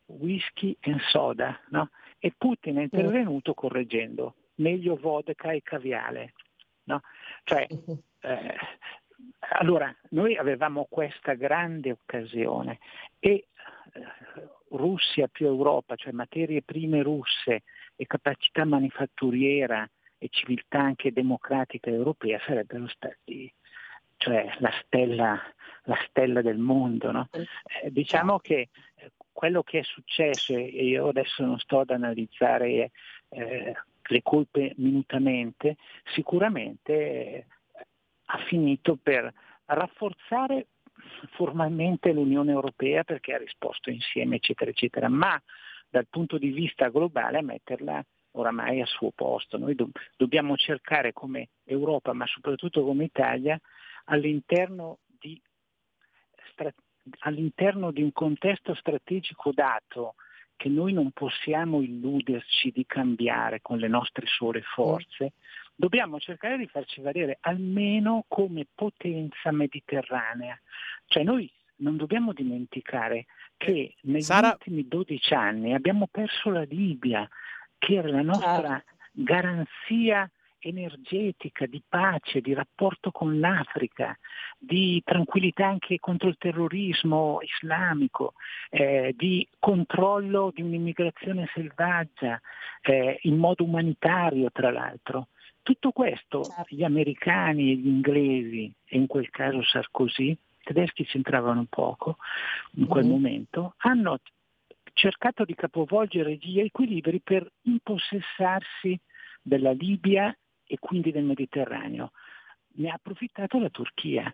[0.06, 1.60] whisky e soda.
[1.70, 1.90] No?
[2.20, 6.34] E Putin è intervenuto correggendo, meglio vodka e caviale.
[6.84, 7.02] No?
[7.44, 7.68] Cioè,
[8.22, 8.56] eh,
[9.58, 12.78] allora, noi avevamo questa grande occasione
[13.20, 13.48] e
[14.70, 17.64] Russia più Europa, cioè materie prime russe
[17.96, 23.52] e capacità manifatturiera e civiltà anche democratica europea sarebbero stati
[24.18, 25.40] cioè, la, stella,
[25.84, 27.12] la stella del mondo.
[27.12, 27.30] No?
[27.32, 32.92] Eh, diciamo che eh, quello che è successo, e io adesso non sto ad analizzare
[33.30, 33.74] eh,
[34.10, 35.78] le colpe minutamente,
[36.14, 37.46] sicuramente eh,
[38.26, 39.32] ha finito per
[39.66, 40.68] rafforzare
[41.32, 45.42] formalmente l'Unione Europea perché ha risposto insieme, eccetera, eccetera, ma
[45.90, 49.58] dal punto di vista globale a metterla oramai al suo posto.
[49.58, 53.60] Noi do- dobbiamo cercare come Europa, ma soprattutto come Italia,
[54.06, 55.42] all'interno di,
[56.52, 56.74] stra-
[57.20, 60.16] all'interno di un contesto strategico dato,
[60.56, 65.34] che noi non possiamo illuderci di cambiare con le nostre sole forze,
[65.78, 70.60] dobbiamo cercare di farci valere almeno come potenza mediterranea.
[71.06, 74.50] Cioè noi non dobbiamo dimenticare che negli Sara...
[74.50, 77.28] ultimi 12 anni abbiamo perso la Libia,
[77.78, 78.94] che era la nostra certo.
[79.12, 84.18] garanzia energetica, di pace, di rapporto con l'Africa,
[84.58, 88.34] di tranquillità anche contro il terrorismo islamico,
[88.72, 92.42] eh, di controllo di un'immigrazione selvaggia
[92.82, 95.28] eh, in modo umanitario tra l'altro.
[95.68, 96.74] Tutto questo certo.
[96.74, 102.16] gli americani e gli inglesi, e in quel caso Sarkozy, i tedeschi c'entravano poco
[102.76, 103.10] in quel mm.
[103.10, 104.18] momento, hanno
[104.94, 108.98] cercato di capovolgere gli equilibri per impossessarsi
[109.42, 112.12] della Libia e quindi del Mediterraneo.
[112.76, 114.34] Ne ha approfittato la Turchia.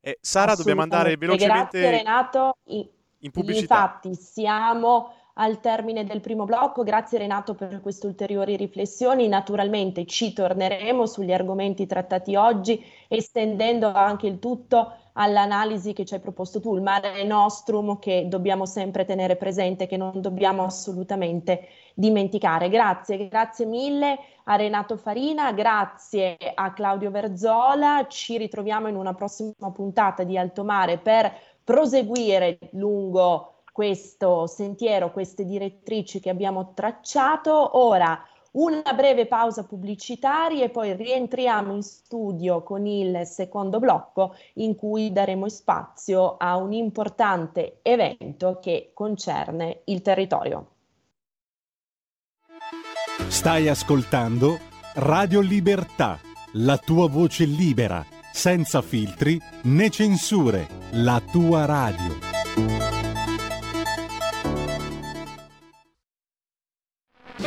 [0.00, 2.58] Eh, Sara, dobbiamo andare velocemente Grazie, Renato.
[2.64, 3.84] in pubblicità.
[3.84, 6.82] Infatti, siamo al termine del primo blocco.
[6.82, 9.28] Grazie Renato per queste ulteriori riflessioni.
[9.28, 16.20] Naturalmente ci torneremo sugli argomenti trattati oggi, estendendo anche il tutto all'analisi che ci hai
[16.20, 22.68] proposto tu, il mare nostrum che dobbiamo sempre tenere presente, che non dobbiamo assolutamente dimenticare.
[22.68, 28.06] Grazie, grazie mille a Renato Farina, grazie a Claudio Verzola.
[28.08, 31.32] Ci ritroviamo in una prossima puntata di Alto Mare per
[31.64, 37.76] proseguire lungo questo sentiero, queste direttrici che abbiamo tracciato.
[37.76, 38.18] Ora
[38.52, 45.12] una breve pausa pubblicitaria e poi rientriamo in studio con il secondo blocco in cui
[45.12, 50.68] daremo spazio a un importante evento che concerne il territorio.
[53.28, 54.58] Stai ascoltando
[54.94, 56.18] Radio Libertà,
[56.52, 62.35] la tua voce libera, senza filtri né censure, la tua radio.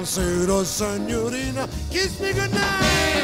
[0.00, 3.20] Dancero, senorina, kiss me goodnight.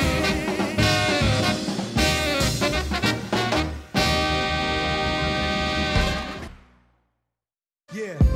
[7.95, 8.36] Yeah.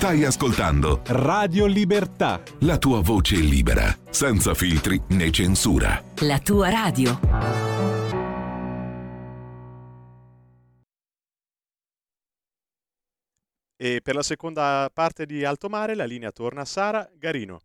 [0.00, 2.40] Stai ascoltando Radio Libertà.
[2.60, 6.02] La tua voce libera, senza filtri né censura.
[6.20, 7.20] La tua radio.
[13.76, 17.60] E per la seconda parte di Alto Mare la linea torna a Sara Garino.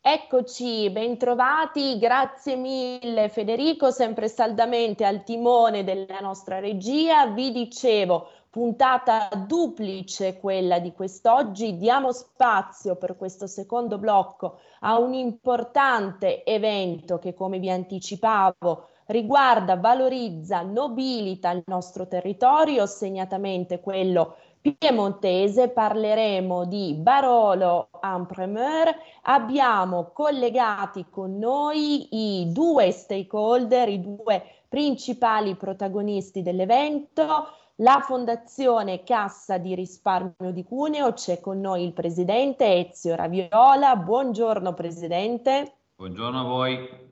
[0.00, 7.26] Eccoci, bentrovati, grazie mille Federico, sempre saldamente al timone della nostra regia.
[7.26, 15.12] Vi dicevo, puntata duplice quella di quest'oggi, diamo spazio per questo secondo blocco a un
[15.12, 24.36] importante evento che come vi anticipavo riguarda, valorizza, nobilita il nostro territorio, segnatamente quello
[24.78, 28.90] piemontese, parleremo di Barolo Empremeur,
[29.24, 32.08] abbiamo collegati con noi
[32.40, 41.12] i due stakeholder, i due principali protagonisti dell'evento, la Fondazione Cassa di Risparmio di Cuneo,
[41.12, 45.74] c'è con noi il Presidente Ezio Raviola, buongiorno Presidente.
[45.96, 47.04] Buongiorno a voi.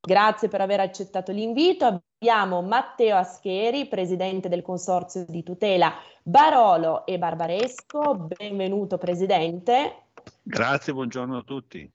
[0.00, 2.00] Grazie per aver accettato l'invito.
[2.18, 8.14] Abbiamo Matteo Ascheri, presidente del Consorzio di tutela Barolo e Barbaresco.
[8.14, 10.04] Benvenuto presidente.
[10.42, 11.90] Grazie, buongiorno a tutti.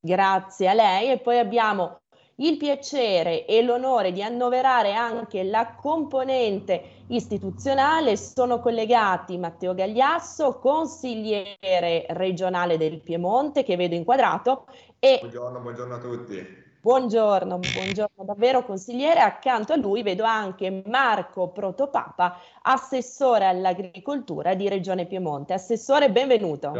[0.00, 1.12] Grazie a lei.
[1.12, 2.00] E poi abbiamo
[2.36, 8.16] il piacere e l'onore di annoverare anche la componente istituzionale.
[8.16, 14.66] Sono collegati Matteo Gagliasso, consigliere regionale del Piemonte, che vedo inquadrato.
[14.98, 16.62] E buongiorno, buongiorno a tutti.
[16.80, 19.20] Buongiorno, buongiorno davvero consigliere.
[19.20, 25.54] Accanto a lui vedo anche Marco Protopapa, assessore all'agricoltura di Regione Piemonte.
[25.54, 26.72] Assessore, benvenuto.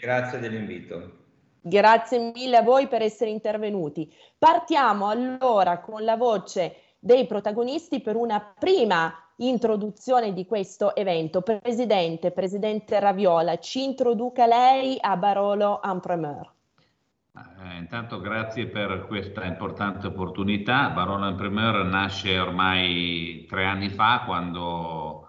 [0.00, 1.24] grazie dell'invito.
[1.68, 4.08] Grazie mille a voi per essere intervenuti.
[4.38, 11.42] Partiamo allora con la voce dei protagonisti per una prima introduzione di questo evento.
[11.42, 16.52] Presidente, Presidente Raviola, ci introduca lei a Barolo Empremeur.
[17.34, 20.90] Eh, intanto grazie per questa importante opportunità.
[20.90, 25.25] Barolo Imprimer nasce ormai tre anni fa quando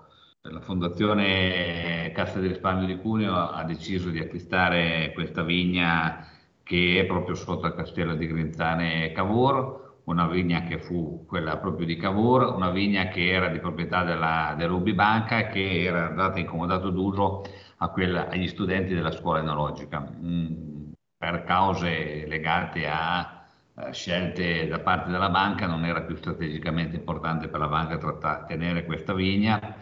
[0.49, 6.27] la Fondazione Cassa di Risparmio di Cuneo ha deciso di acquistare questa vigna
[6.63, 11.86] che è proprio sotto il castello di Grinzane Cavour, una vigna che fu quella proprio
[11.86, 16.45] di Cavour, una vigna che era di proprietà della, dell'Ubibanca e che era data in
[16.45, 17.43] comodato d'uso
[17.91, 20.10] quella, agli studenti della scuola enologica.
[20.21, 20.77] Mm
[21.17, 27.47] per cause legate a uh, scelte da parte della banca non era più strategicamente importante
[27.47, 29.77] per la banca tenere questa vigna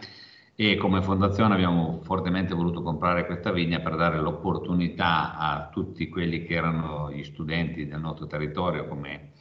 [0.58, 6.44] e come fondazione abbiamo fortemente voluto comprare questa vigna per dare l'opportunità a tutti quelli
[6.44, 9.32] che erano gli studenti del nostro territorio, come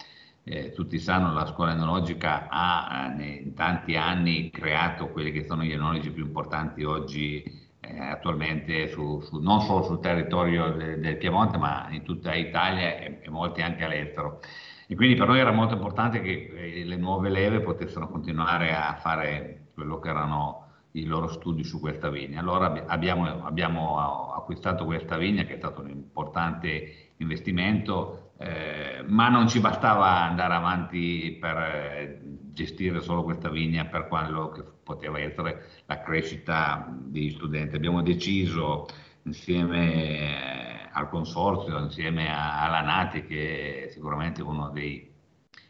[0.43, 5.63] eh, tutti sanno la scuola enologica ha eh, in tanti anni creato quelli che sono
[5.63, 7.41] gli enologi più importanti oggi
[7.79, 12.97] eh, attualmente su, su, non solo sul territorio de, del Piemonte ma in tutta Italia
[12.97, 14.41] e, e, molti anche all'estero.
[14.85, 18.95] E quindi per noi era molto importante che eh, le nuove leve potessero continuare a
[18.95, 20.64] fare quello che erano
[20.95, 22.39] i loro studi su questa vigna.
[22.39, 29.47] Allora abbiamo, abbiamo acquistato questa vigna che è stato un importante investimento, eh, ma non
[29.47, 35.83] ci bastava andare avanti per eh, gestire solo questa vigna per quello che poteva essere
[35.85, 37.75] la crescita degli studenti.
[37.75, 38.85] Abbiamo deciso
[39.23, 45.11] insieme eh, al consorzio, insieme alla Nati, che è sicuramente uno dei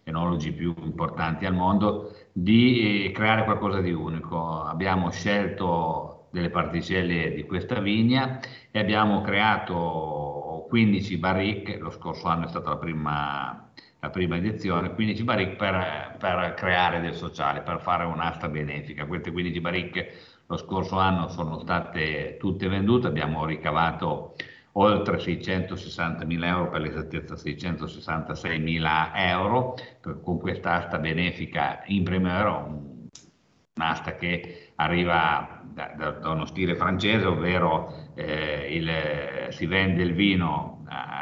[0.03, 4.63] enologi più importanti al mondo, di eh, creare qualcosa di unico.
[4.63, 12.45] Abbiamo scelto delle particelle di questa vigna e abbiamo creato 15 barrique, lo scorso anno
[12.45, 13.59] è stata la prima
[13.99, 19.05] la prima edizione, 15 barrique per, per, creare del sociale, per fare un'asta benefica.
[19.05, 20.13] Queste 15 barrique
[20.45, 24.35] lo scorso anno sono state tutte vendute, abbiamo ricavato
[24.77, 29.75] oltre 660 mila euro, per l'esattezza 666 mila euro,
[30.21, 31.83] con questa asta benefica.
[31.85, 32.83] In primero,
[33.75, 40.13] un'asta che arriva da, da, da, uno stile francese, ovvero eh, il, si vende il
[40.13, 40.74] vino eh,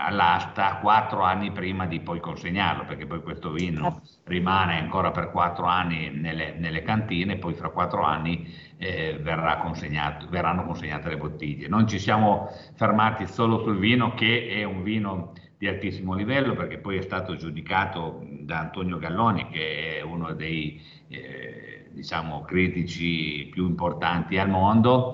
[0.05, 4.21] all'asta quattro anni prima di poi consegnarlo, perché poi questo vino certo.
[4.25, 9.63] rimane ancora per quattro anni nelle, nelle cantine, poi fra quattro anni eh, verrà
[10.29, 11.67] verranno consegnate le bottiglie.
[11.67, 16.77] Non ci siamo fermati solo sul vino, che è un vino di altissimo livello, perché
[16.77, 23.65] poi è stato giudicato da Antonio Galloni, che è uno dei eh, diciamo, critici più
[23.65, 25.13] importanti al mondo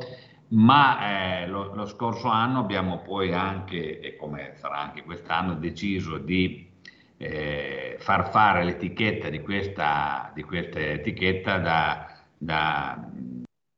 [0.50, 6.18] ma eh, lo, lo, scorso anno abbiamo poi anche, e come sarà anche quest'anno, deciso
[6.18, 6.68] di
[7.18, 13.10] eh, far fare l'etichetta di questa, di questa etichetta da, da,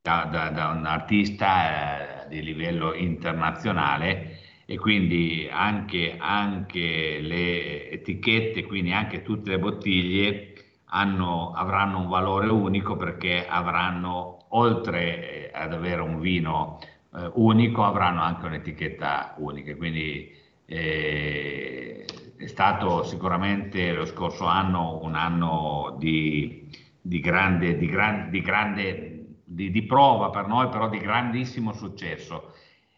[0.02, 4.38] da, da un artista eh, di livello internazionale.
[4.66, 10.54] E quindi anche, anche, le etichette, quindi anche tutte le bottiglie
[10.86, 16.80] hanno, avranno un valore unico perché avranno oltre eh, ad avere un vino
[17.14, 20.34] eh, unico avranno anche un'etichetta unica, quindi
[20.66, 22.06] eh,
[22.38, 26.68] è stato sicuramente lo scorso anno un anno di,
[27.00, 32.54] di grande, di, gran, di, grande di, prova per noi, però di grandissimo successo.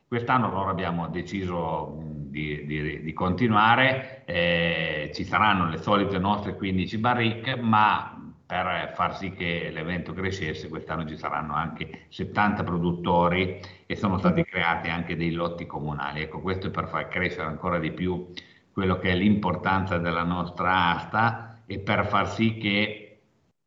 [0.07, 6.97] Quest'anno allora abbiamo deciso di, di, di continuare, eh, ci saranno le solite nostre 15
[6.99, 8.12] barrique, ma
[8.53, 14.43] per far sì che l'evento crescesse, quest'anno ci saranno anche 70 produttori e sono stati
[14.43, 16.21] creati anche dei lotti comunali.
[16.21, 18.31] Ecco, questo è per far crescere ancora di più
[18.71, 23.21] quello che è l'importanza della nostra asta e per far sì che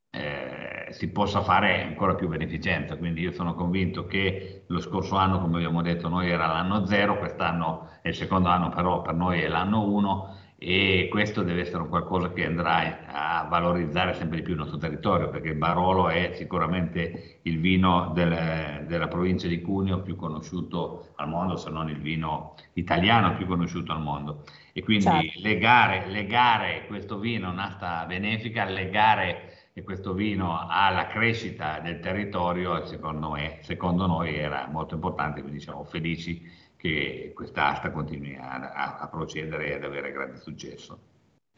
[0.08, 2.96] eh, si possa fare ancora più beneficenza.
[2.96, 7.18] Quindi io sono convinto che lo scorso anno, come abbiamo detto, noi era l'anno zero,
[7.18, 11.82] quest'anno è il secondo anno, però per noi è l'anno uno e questo deve essere
[11.82, 16.08] un qualcosa che andrà a valorizzare sempre di più il nostro territorio perché il Barolo
[16.08, 21.88] è sicuramente il vino del, della provincia di Cuneo più conosciuto al mondo se non
[21.88, 24.42] il vino italiano più conosciuto al mondo
[24.72, 25.38] e quindi certo.
[25.40, 33.30] legare, legare questo vino a un'asta benefica legare questo vino alla crescita del territorio secondo,
[33.30, 36.42] me, secondo noi era molto importante quindi siamo felici
[36.86, 40.98] che questa asta continui a, a procedere e ad avere grande successo.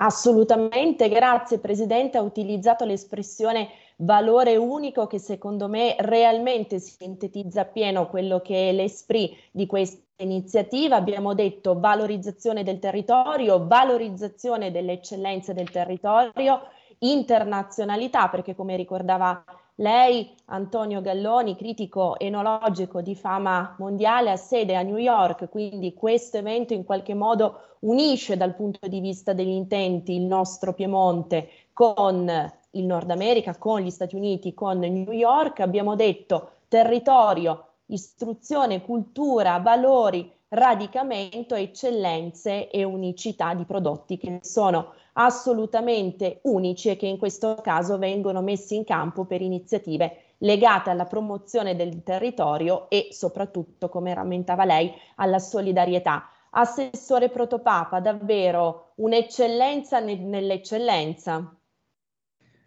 [0.00, 2.18] Assolutamente, grazie Presidente.
[2.18, 9.36] Ha utilizzato l'espressione valore unico che secondo me realmente sintetizza appieno quello che è l'esprit
[9.50, 10.96] di questa iniziativa.
[10.96, 16.62] Abbiamo detto valorizzazione del territorio, valorizzazione delle eccellenze del territorio,
[17.00, 19.44] internazionalità, perché come ricordava
[19.80, 26.38] lei, Antonio Galloni, critico enologico di fama mondiale, ha sede a New York, quindi questo
[26.38, 32.28] evento in qualche modo unisce dal punto di vista degli intenti il nostro Piemonte con
[32.72, 35.60] il Nord America, con gli Stati Uniti, con New York.
[35.60, 46.40] Abbiamo detto territorio, istruzione, cultura, valori, radicamento, eccellenze e unicità di prodotti che sono assolutamente
[46.42, 51.74] unici e che in questo caso vengono messi in campo per iniziative legate alla promozione
[51.74, 56.30] del territorio e soprattutto, come rammentava lei, alla solidarietà.
[56.50, 61.54] Assessore Protopapa, davvero un'eccellenza ne- nell'eccellenza.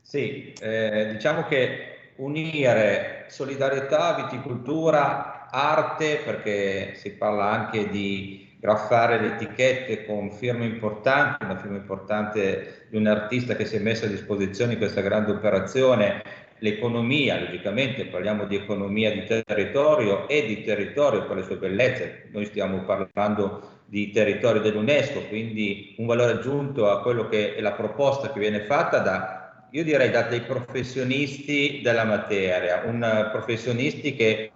[0.02, 9.34] Sì, eh, diciamo che unire solidarietà, viticoltura, arte, perché si parla anche di graffare le
[9.34, 14.08] etichette con firme importanti, una firma importante di un artista che si è messo a
[14.08, 16.22] disposizione in questa grande operazione,
[16.60, 22.46] l'economia, logicamente parliamo di economia di territorio e di territorio per le sue bellezze, noi
[22.46, 28.32] stiamo parlando di territorio dell'UNESCO, quindi un valore aggiunto a quello che è la proposta
[28.32, 34.52] che viene fatta da, io direi da dei professionisti della materia, un professionisti che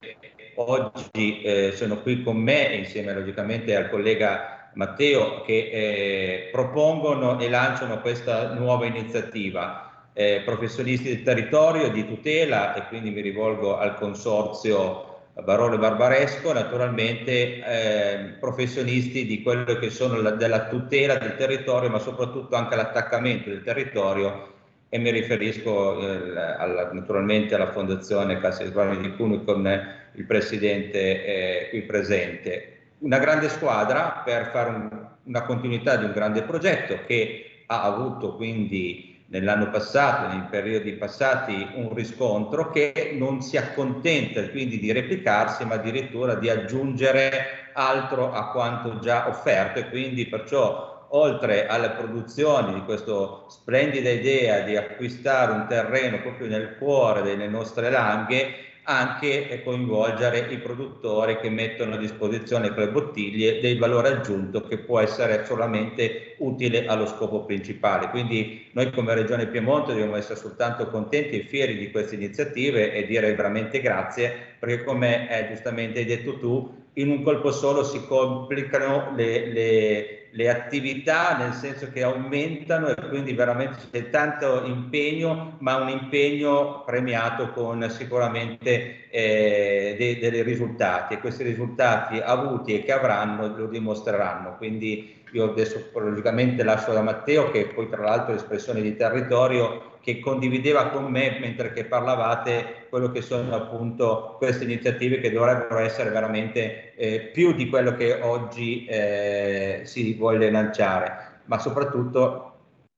[0.56, 7.49] oggi eh, sono qui con me insieme logicamente al collega Matteo che eh, propongono e
[7.49, 10.08] lanciano questa nuova iniziativa.
[10.14, 17.32] Eh, professionisti del territorio di tutela e quindi mi rivolgo al consorzio Barolo Barbaresco, naturalmente
[17.32, 23.49] eh, professionisti di quello che sono la, della tutela del territorio ma soprattutto anche l'attaccamento
[23.49, 24.55] del territorio
[24.96, 29.70] e mi riferisco eh, alla, naturalmente alla Fondazione Cassa di Risparmio di Cuneo con
[30.14, 32.78] il Presidente eh, qui presente.
[33.00, 38.38] Una grande squadra per fare un, una continuità di un grande progetto che ha avuto
[38.38, 45.66] quindi nell'anno passato, nei periodi passati, un riscontro che non si accontenta quindi di replicarsi,
[45.66, 52.74] ma addirittura di aggiungere altro a quanto già offerto e quindi perciò oltre alle produzioni
[52.74, 59.62] di questa splendida idea di acquistare un terreno proprio nel cuore delle nostre langhe, anche
[59.64, 65.43] coinvolgere i produttori che mettono a disposizione quelle bottiglie del valore aggiunto che può essere
[65.45, 68.10] solamente utile allo scopo principale.
[68.10, 73.08] Quindi noi come Regione Piemonte dobbiamo essere soltanto contenti e fieri di queste iniziative e
[73.08, 78.06] dire veramente grazie perché come eh, giustamente hai detto tu, in un colpo solo si
[78.06, 85.55] complicano le, le le attività nel senso che aumentano e quindi veramente c'è tanto impegno,
[85.59, 92.83] ma un impegno premiato con sicuramente eh, dei, dei, risultati e questi risultati avuti e
[92.83, 94.57] che avranno lo dimostreranno.
[94.57, 99.95] Quindi io adesso logicamente lascio da Matteo che poi tra l'altro è espressione di territorio
[100.06, 105.80] che condivideva con me mentre che parlavate quello che sono appunto queste iniziative che dovrebbero
[105.80, 112.55] essere veramente eh, più di quello che oggi eh, si vuole lanciare, ma soprattutto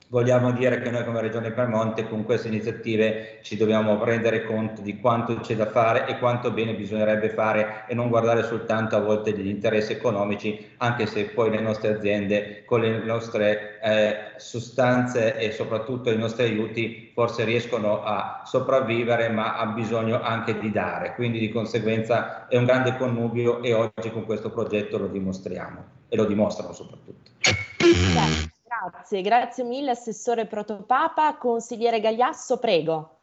[0.09, 4.99] vogliamo dire che noi come Regione Piemonte con queste iniziative ci dobbiamo rendere conto di
[4.99, 9.33] quanto c'è da fare e quanto bene bisognerebbe fare e non guardare soltanto a volte
[9.33, 15.51] degli interessi economici, anche se poi le nostre aziende con le nostre eh, sostanze e
[15.51, 21.15] soprattutto i nostri aiuti forse riescono a sopravvivere, ma hanno bisogno anche di dare.
[21.15, 26.15] Quindi di conseguenza è un grande connubio e oggi con questo progetto lo dimostriamo e
[26.15, 27.31] lo dimostrano soprattutto.
[27.77, 28.51] Grazie,
[29.21, 31.37] grazie mille Assessore Protopapa.
[31.37, 33.17] Consigliere Gagliasso, prego.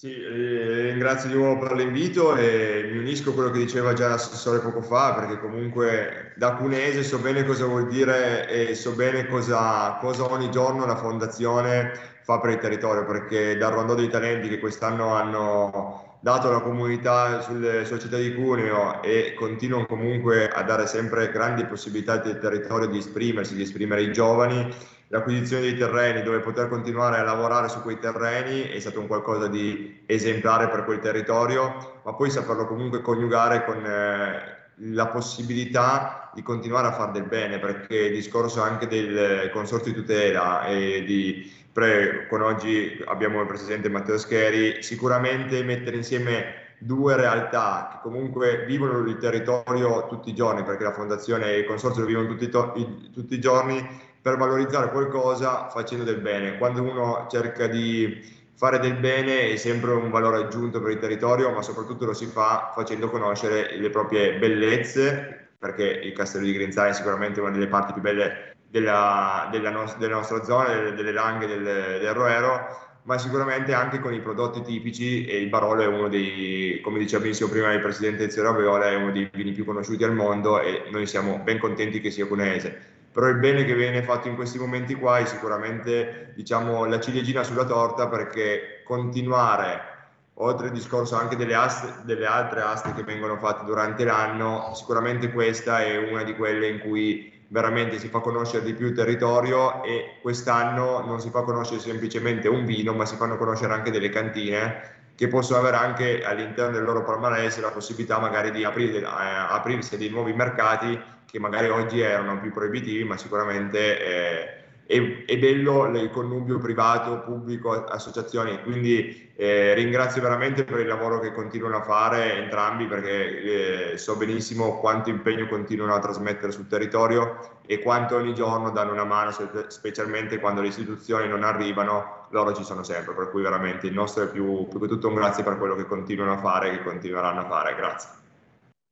[0.00, 4.08] Sì, eh, ringrazio di nuovo per l'invito e mi unisco a quello che diceva già
[4.08, 9.26] l'assessore poco fa, perché comunque da cunese so bene cosa vuol dire e so bene
[9.26, 11.92] cosa, cosa ogni giorno la Fondazione
[12.22, 17.40] fa per il territorio, perché dal Rondò dei Talenti che quest'anno hanno dato la comunità
[17.40, 22.98] sulle società di Cuneo e continuano comunque a dare sempre grandi possibilità del territorio di
[22.98, 24.68] esprimersi, di esprimere i giovani,
[25.08, 29.48] l'acquisizione dei terreni dove poter continuare a lavorare su quei terreni è stato un qualcosa
[29.48, 34.58] di esemplare per quel territorio, ma poi saperlo comunque coniugare con eh,
[34.92, 39.98] la possibilità di continuare a fare del bene, perché il discorso anche del consorzio di
[39.98, 47.14] tutela e di pre, con oggi abbiamo il presidente Matteo Scheri, sicuramente mettere insieme due
[47.14, 52.02] realtà che comunque vivono il territorio tutti i giorni, perché la fondazione e il consorzio
[52.02, 53.86] lo vivono tutti, i, tutti i giorni,
[54.20, 56.58] per valorizzare qualcosa facendo del bene.
[56.58, 61.50] Quando uno cerca di fare del bene è sempre un valore aggiunto per il territorio,
[61.50, 66.90] ma soprattutto lo si fa facendo conoscere le proprie bellezze, perché il castello di Grinzai
[66.90, 71.12] è sicuramente una delle parti più belle della, della, no- della nostra zona, delle, delle
[71.12, 75.86] langhe del, del Roero, ma sicuramente anche con i prodotti tipici e il Barolo è
[75.86, 79.64] uno dei, come diceva benissimo prima il presidente Ezio Raveola, è uno dei vini più
[79.64, 82.98] conosciuti al mondo e noi siamo ben contenti che sia cuneese.
[83.12, 87.42] Però il bene che viene fatto in questi momenti qua è sicuramente diciamo, la ciliegina
[87.42, 89.88] sulla torta perché continuare
[90.34, 95.32] oltre al discorso anche delle, aste, delle altre aste che vengono fatte durante l'anno, sicuramente
[95.32, 99.82] questa è una di quelle in cui veramente si fa conoscere di più il territorio
[99.82, 104.08] e quest'anno non si fa conoscere semplicemente un vino, ma si fanno conoscere anche delle
[104.08, 109.04] cantine che possono avere anche all'interno del loro palmarès la possibilità magari di aprire, eh,
[109.04, 114.59] aprirsi a dei nuovi mercati che magari oggi erano più proibitivi, ma sicuramente eh,
[114.90, 121.20] è, è, bello il connubio privato, pubblico, associazioni, quindi eh, ringrazio veramente per il lavoro
[121.20, 126.66] che continuano a fare entrambi perché eh, so benissimo quanto impegno continuano a trasmettere sul
[126.66, 129.30] territorio e quanto ogni giorno danno una mano,
[129.68, 134.24] specialmente quando le istituzioni non arrivano, loro ci sono sempre, per cui veramente il nostro
[134.24, 136.82] è più, più che tutto un grazie per quello che continuano a fare e che
[136.82, 137.76] continueranno a fare.
[137.76, 138.19] Grazie.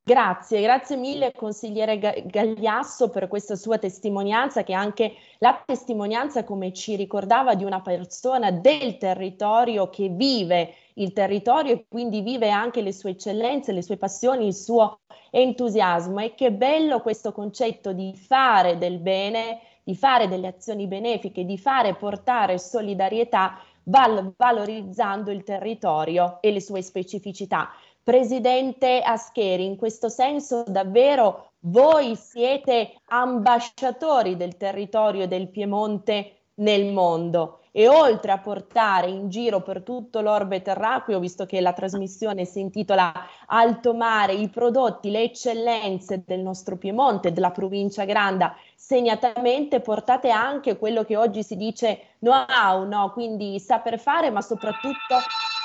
[0.09, 6.73] Grazie, grazie mille consigliere Gagliasso per questa sua testimonianza che è anche la testimonianza, come
[6.73, 12.81] ci ricordava, di una persona del territorio che vive il territorio e quindi vive anche
[12.81, 16.21] le sue eccellenze, le sue passioni, il suo entusiasmo.
[16.21, 21.59] E che bello questo concetto di fare del bene, di fare delle azioni benefiche, di
[21.59, 27.69] fare portare solidarietà val- valorizzando il territorio e le sue specificità.
[28.09, 37.59] Presidente Ascheri, in questo senso davvero voi siete ambasciatori del territorio del Piemonte nel mondo
[37.71, 42.61] e oltre a portare in giro per tutto l'orbe terracqueo, visto che la trasmissione si
[42.61, 43.13] intitola
[43.45, 50.79] Alto Mare, i prodotti, le eccellenze del nostro Piemonte, della provincia Granda, segnatamente portate anche
[50.79, 53.11] quello che oggi si dice know-how, no?
[53.13, 55.15] quindi saper fare, ma soprattutto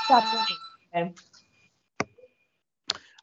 [0.06, 1.10] saper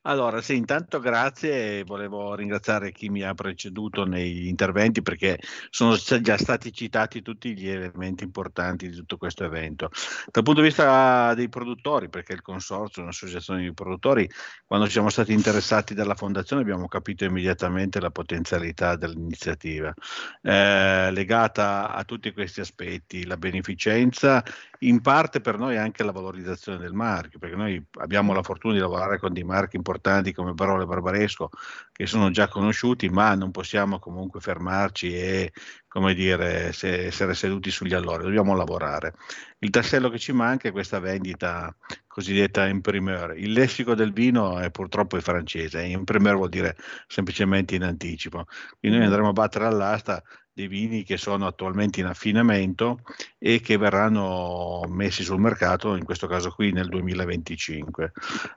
[0.03, 5.39] allora, sì, intanto grazie, volevo ringraziare chi mi ha preceduto negli interventi perché
[5.69, 9.91] sono già stati citati tutti gli elementi importanti di tutto questo evento.
[10.31, 14.27] Dal punto di vista dei produttori, perché il consorzio è un'associazione di produttori,
[14.65, 19.93] quando siamo stati interessati dalla fondazione abbiamo capito immediatamente la potenzialità dell'iniziativa,
[20.41, 24.43] eh, legata a tutti questi aspetti, la beneficenza,
[24.79, 28.79] in parte per noi anche la valorizzazione del marchio, perché noi abbiamo la fortuna di
[28.79, 31.49] lavorare con dei marchi importanti importanti come Parole Barbaresco
[31.91, 35.51] che sono già conosciuti, ma non possiamo comunque fermarci e
[35.87, 39.13] come dire, se, essere seduti sugli allori, dobbiamo lavorare.
[39.59, 41.75] Il tassello che ci manca è questa vendita
[42.07, 43.37] cosiddetta imprimeur.
[43.37, 46.77] Il lessico del vino è purtroppo il francese, imprimeur vuol dire
[47.07, 48.45] semplicemente in anticipo.
[48.79, 50.23] Quindi noi andremo a battere all'asta
[50.53, 53.01] dei vini che sono attualmente in affinamento
[53.37, 58.11] e che verranno messi sul mercato, in questo caso qui nel 2025.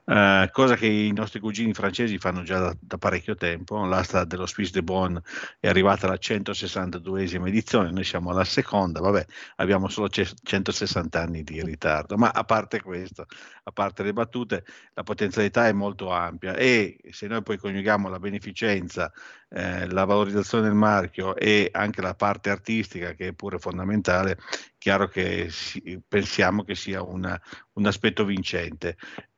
[0.05, 3.85] Eh, cosa che i nostri cugini francesi fanno già da, da parecchio tempo.
[3.85, 5.17] L'asta dello Suisse de Bonn
[5.59, 9.25] è arrivata alla 162esima edizione, noi siamo alla seconda, vabbè,
[9.57, 13.25] abbiamo solo 160 anni di ritardo, ma a parte questo,
[13.63, 18.19] a parte le battute, la potenzialità è molto ampia e se noi poi coniughiamo la
[18.19, 19.11] beneficenza,
[19.49, 24.37] eh, la valorizzazione del marchio e anche la parte artistica che è pure fondamentale,
[24.77, 27.39] chiaro che si, pensiamo che sia una,
[27.73, 28.97] un aspetto vincente.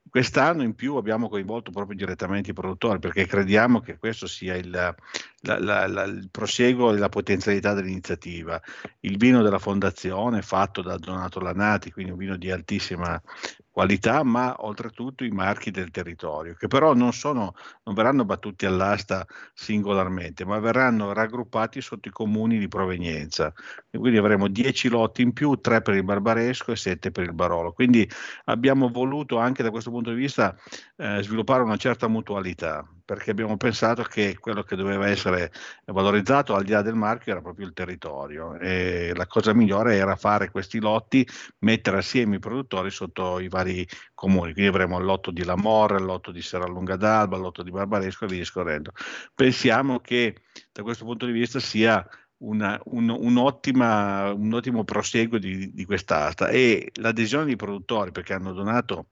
[0.10, 4.95] Quest'anno in più abbiamo coinvolto proprio direttamente i produttori perché crediamo che questo sia il,
[5.41, 8.59] la, la, la, il prosieguo della potenzialità dell'iniziativa.
[9.01, 13.21] Il vino della fondazione fatto da Donato Lanati, quindi un vino di altissima
[13.69, 19.25] qualità, ma oltretutto i marchi del territorio, che però non, sono, non verranno battuti all'asta
[19.53, 23.53] singolarmente, ma verranno raggruppati sotto i comuni di provenienza.
[23.89, 27.33] E quindi avremo 10 lotti in più, 3 per il Barbaresco e 7 per il
[27.33, 27.73] Barolo.
[27.73, 28.09] Quindi
[28.45, 30.55] abbiamo voluto anche da questo punto di vista
[30.95, 35.49] eh, sviluppare una certa mutualità perché abbiamo pensato che quello che doveva essere
[35.86, 40.18] valorizzato al di là del marchio era proprio il territorio e la cosa migliore era
[40.18, 41.26] fare questi lotti,
[41.60, 46.03] mettere assieme i produttori sotto i vari comuni, quindi avremo il lotto di Lamorra, il
[46.03, 48.91] lotto di Serralunga d'Alba, il lotto di Barbaresco e via discorrendo.
[49.34, 50.41] Pensiamo che
[50.74, 52.05] da questo punto di vista sia
[52.39, 58.51] una, un, un, un, ottimo proseguo di, di quest'asta e l'adesione dei produttori perché hanno
[58.51, 59.08] donato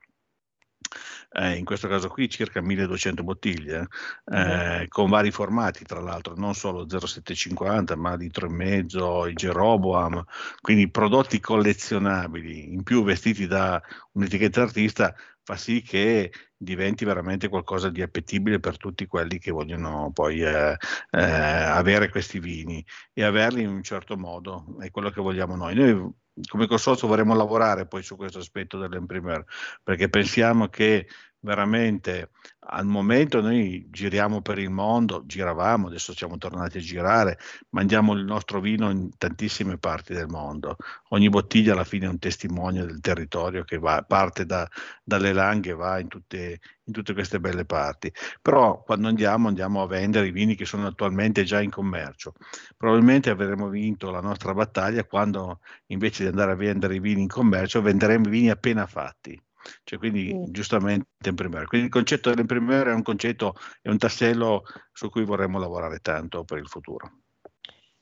[1.32, 3.88] eh, in questo caso qui circa 1200 bottiglie,
[4.26, 10.24] eh, con vari formati tra l'altro, non solo 0750 ma e mezzo, i Jeroboam,
[10.62, 13.82] quindi prodotti collezionabili, in più vestiti da
[14.14, 20.12] un'etichetta artista, fa sì che diventi veramente qualcosa di appetibile per tutti quelli che vogliono
[20.12, 20.76] poi eh,
[21.12, 25.76] eh, avere questi vini e averli in un certo modo, è quello che vogliamo noi.
[25.76, 26.14] Noi
[26.48, 29.44] come consorzio vorremmo lavorare poi su questo aspetto dell'imprimer
[29.82, 31.08] perché pensiamo che
[31.46, 32.32] veramente
[32.68, 37.38] al momento noi giriamo per il mondo, giravamo, adesso siamo tornati a girare,
[37.70, 40.78] mandiamo il nostro vino in tantissime parti del mondo.
[41.10, 44.68] Ogni bottiglia alla fine è un testimone del territorio che va, parte da,
[45.04, 48.12] dalle langhe e va in tutte, in tutte queste belle parti.
[48.42, 52.34] Però quando andiamo andiamo a vendere i vini che sono attualmente già in commercio.
[52.76, 57.28] Probabilmente avremo vinto la nostra battaglia quando invece di andare a vendere i vini in
[57.28, 59.40] commercio venderemo i vini appena fatti
[59.84, 60.44] cioè, quindi mm.
[60.48, 61.66] giustamente imprimer.
[61.66, 66.44] Quindi il concetto dell'imprimer è un concetto, è un tassello su cui vorremmo lavorare tanto
[66.44, 67.12] per il futuro.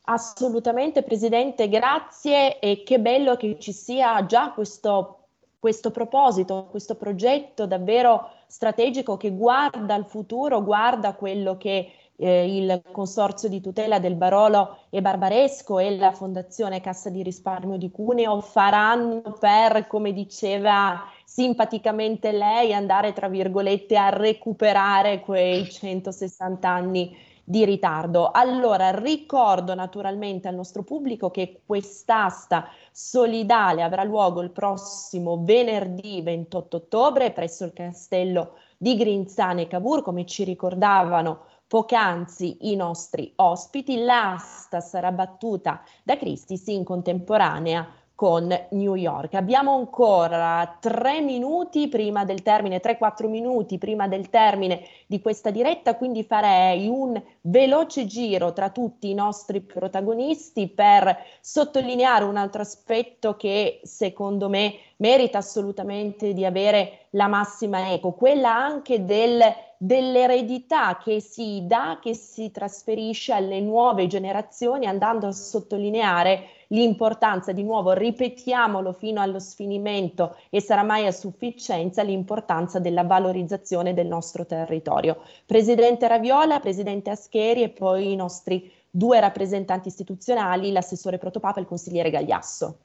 [0.05, 5.27] Assolutamente Presidente, grazie e che bello che ci sia già questo,
[5.59, 12.81] questo proposito, questo progetto davvero strategico che guarda al futuro, guarda quello che eh, il
[12.91, 18.41] Consorzio di tutela del Barolo e Barbaresco e la Fondazione Cassa di risparmio di Cuneo
[18.41, 27.65] faranno per, come diceva simpaticamente lei, andare tra virgolette a recuperare quei 160 anni di
[27.65, 28.31] ritardo.
[28.31, 36.77] Allora, ricordo naturalmente al nostro pubblico che quest'asta solidale avrà luogo il prossimo venerdì 28
[36.77, 44.03] ottobre presso il castello di Grinzane Cavour, come ci ricordavano poc'anzi i nostri ospiti.
[44.03, 49.33] L'asta sarà battuta da Christis in contemporanea con New York.
[49.33, 55.95] Abbiamo ancora tre minuti prima del termine, 3-4 minuti prima del termine di questa diretta,
[55.95, 63.35] quindi farei un veloce giro tra tutti i nostri protagonisti per sottolineare un altro aspetto
[63.35, 69.41] che secondo me merita assolutamente di avere la massima eco, quella anche del
[69.85, 77.63] dell'eredità che si dà, che si trasferisce alle nuove generazioni, andando a sottolineare l'importanza, di
[77.63, 84.45] nuovo ripetiamolo fino allo sfinimento e sarà mai a sufficienza, l'importanza della valorizzazione del nostro
[84.45, 85.19] territorio.
[85.45, 91.67] Presidente Raviola, Presidente Ascheri e poi i nostri due rappresentanti istituzionali, l'assessore Protopapa e il
[91.67, 92.77] consigliere Gagliasso.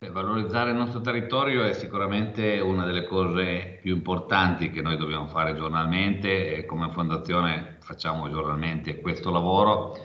[0.00, 5.56] Valorizzare il nostro territorio è sicuramente una delle cose più importanti che noi dobbiamo fare
[5.56, 9.96] giornalmente e come fondazione facciamo giornalmente questo lavoro.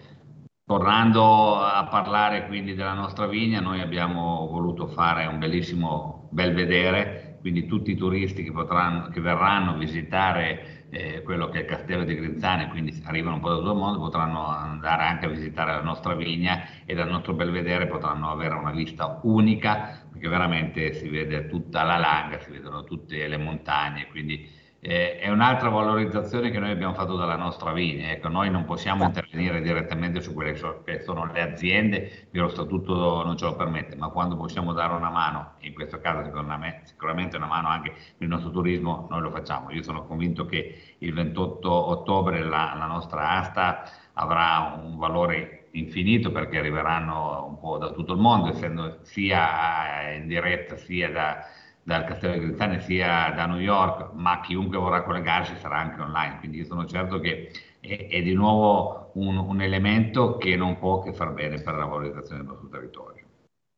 [0.66, 7.68] Tornando a parlare quindi della nostra vigna, noi abbiamo voluto fare un bellissimo belvedere, quindi
[7.68, 12.04] tutti i turisti che, potranno, che verranno a visitare eh, quello che è il castello
[12.04, 15.72] di Grinzane, quindi arrivano un po' da tutto il mondo, potranno andare anche a visitare
[15.72, 21.10] la nostra vigna e dal nostro belvedere potranno avere una vista unica, perché veramente si
[21.10, 24.48] vede tutta la langa, si vedono tutte le montagne, quindi
[24.86, 28.12] eh, è un'altra valorizzazione che noi abbiamo fatto dalla nostra vigna.
[28.12, 30.52] Ecco, noi non possiamo intervenire direttamente su quelle
[30.84, 35.10] che sono le aziende, lo statuto non ce lo permette, ma quando possiamo dare una
[35.10, 39.32] mano, in questo caso secondo me, sicuramente una mano anche nel nostro turismo, noi lo
[39.32, 39.72] facciamo.
[39.72, 43.84] Io sono convinto che il 28 ottobre la, la nostra asta
[44.16, 50.28] avrà un valore infinito perché arriveranno un po' da tutto il mondo, essendo sia in
[50.28, 51.46] diretta sia da
[51.84, 56.40] dal Castello di Grizzane sia da New York, ma chiunque vorrà collegarsi sarà anche online,
[56.40, 61.02] quindi io sono certo che è, è di nuovo un, un, elemento che non può
[61.02, 63.26] che far bene per la valorizzazione del nostro territorio.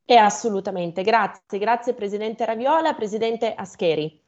[0.05, 4.24] E assolutamente, grazie, grazie Presidente Raviola, Presidente Ascheri.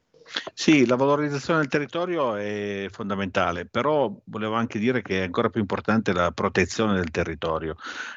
[0.52, 5.60] Sì, la valorizzazione del territorio è fondamentale, però volevo anche dire che è ancora più
[5.60, 7.76] importante la protezione del territorio.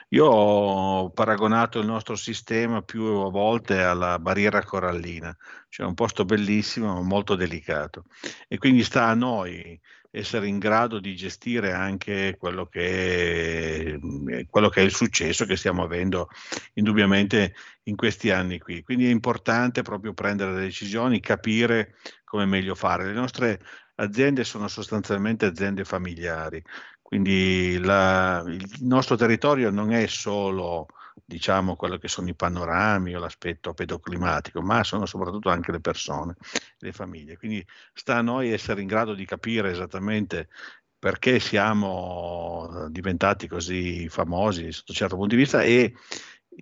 [0.09, 5.35] Io ho paragonato il nostro sistema più volte alla barriera corallina,
[5.69, 8.05] cioè un posto bellissimo ma molto delicato
[8.47, 9.79] e quindi sta a noi
[10.11, 15.55] essere in grado di gestire anche quello che, è, quello che è il successo che
[15.55, 16.27] stiamo avendo
[16.73, 18.83] indubbiamente in questi anni qui.
[18.83, 21.95] Quindi è importante proprio prendere le decisioni, capire
[22.25, 23.05] come meglio fare.
[23.05, 23.61] Le nostre
[23.95, 26.61] aziende sono sostanzialmente aziende familiari,
[27.01, 30.87] quindi la, il nostro territorio non è solo
[31.25, 36.35] diciamo quello che sono i panorami o l'aspetto pedoclimatico, ma sono soprattutto anche le persone,
[36.79, 37.37] le famiglie.
[37.37, 40.49] Quindi sta a noi essere in grado di capire esattamente
[40.97, 45.93] perché siamo diventati così famosi sotto un certo punto di vista e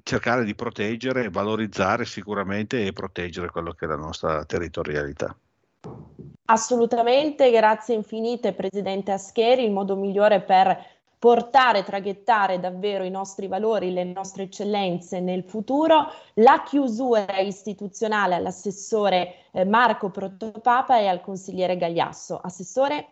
[0.03, 5.35] cercare di proteggere, valorizzare sicuramente e proteggere quello che è la nostra territorialità.
[6.45, 13.91] Assolutamente, grazie infinite Presidente Ascheri, il modo migliore per portare, traghettare davvero i nostri valori,
[13.91, 16.11] le nostre eccellenze nel futuro.
[16.35, 22.39] La chiusura istituzionale all'assessore eh, Marco Protopapa e al consigliere Gagliasso.
[22.41, 23.07] Assessore?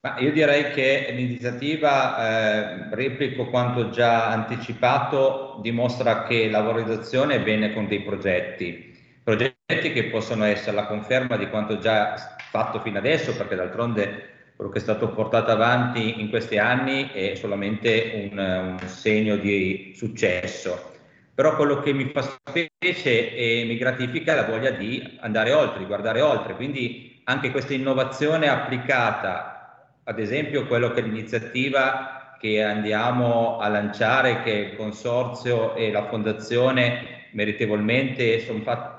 [0.00, 7.42] Ma io direi che l'iniziativa, eh, replico quanto già anticipato, dimostra che la valorizzazione è
[7.42, 12.98] bene con dei progetti, progetti che possono essere la conferma di quanto già fatto fino
[12.98, 18.38] adesso, perché d'altronde quello che è stato portato avanti in questi anni è solamente un,
[18.38, 20.94] un segno di successo.
[21.34, 25.80] Però quello che mi fa specie e mi gratifica è la voglia di andare oltre,
[25.80, 26.54] di guardare oltre.
[26.54, 34.42] Quindi anche questa innovazione applicata, ad esempio quello che è l'iniziativa che andiamo a lanciare,
[34.42, 38.46] che il consorzio e la fondazione meritevolmente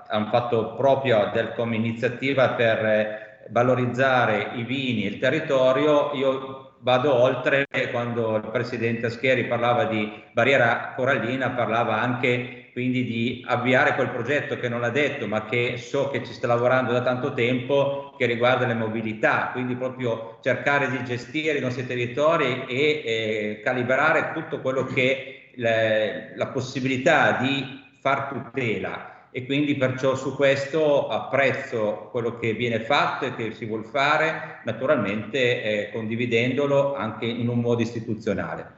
[0.07, 7.13] hanno fatto proprio del come iniziativa per valorizzare i vini e il territorio, io vado
[7.13, 14.09] oltre quando il presidente Ascheri parlava di barriera corallina, parlava anche quindi di avviare quel
[14.09, 18.13] progetto che non ha detto ma che so che ci sta lavorando da tanto tempo
[18.17, 24.31] che riguarda le mobilità, quindi proprio cercare di gestire i nostri territori e eh, calibrare
[24.33, 32.09] tutto quello che le, la possibilità di far tutela e quindi perciò su questo apprezzo
[32.09, 37.59] quello che viene fatto e che si vuole fare, naturalmente eh, condividendolo anche in un
[37.59, 38.73] modo istituzionale.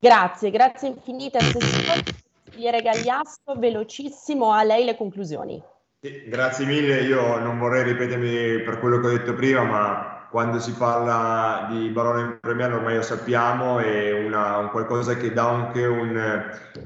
[0.00, 5.62] Grazie, grazie infinite Consigliere Gagliasso, velocissimo a lei le conclusioni.
[6.00, 10.58] Sì, grazie mille, io non vorrei ripetermi per quello che ho detto prima, ma quando
[10.58, 15.86] si parla di Barone Premier ormai lo sappiamo, è una, un qualcosa che dà anche
[15.86, 16.42] un,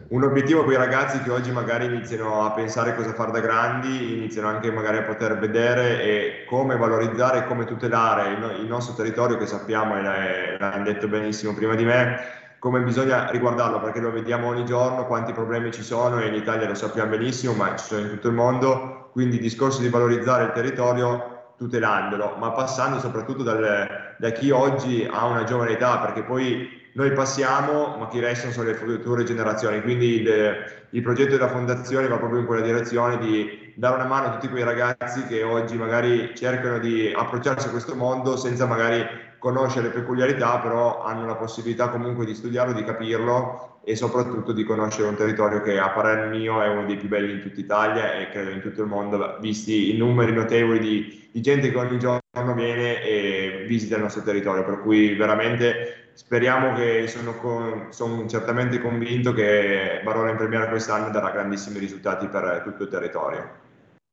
[0.08, 4.16] un, obiettivo a quei ragazzi che oggi magari iniziano a pensare cosa fare da grandi,
[4.18, 8.94] iniziano anche magari a poter vedere e come valorizzare e come tutelare il, il nostro
[8.94, 12.20] territorio che sappiamo, e l'hanno detto benissimo prima di me,
[12.60, 16.68] come bisogna riguardarlo perché lo vediamo ogni giorno, quanti problemi ci sono e in Italia
[16.68, 20.44] lo sappiamo benissimo, ma ci sono in tutto il mondo, quindi il discorso di valorizzare
[20.44, 21.31] il territorio
[21.62, 27.12] tutelandolo, ma passando soprattutto dal, da chi oggi ha una giovane età, perché poi noi
[27.12, 29.80] passiamo, ma chi restano sono le future generazioni.
[29.80, 30.54] Quindi il,
[30.90, 34.48] il, progetto della fondazione va proprio in quella direzione di dare una mano a tutti
[34.48, 39.04] quei ragazzi che oggi magari cercano di approcciarsi a questo mondo senza magari
[39.42, 44.62] conoscere le peculiarità, però hanno la possibilità comunque di studiarlo, di capirlo e soprattutto di
[44.62, 48.14] conoscere un territorio che a parer mio è uno dei più belli in tutta Italia
[48.14, 51.98] e credo in tutto il mondo, visti i numeri notevoli di, di gente che ogni
[51.98, 58.24] giorno viene e visita il nostro territorio, per cui veramente speriamo che sono, con, sono
[58.28, 63.61] certamente convinto che Barone in Premiera quest'anno darà grandissimi risultati per tutto il territorio.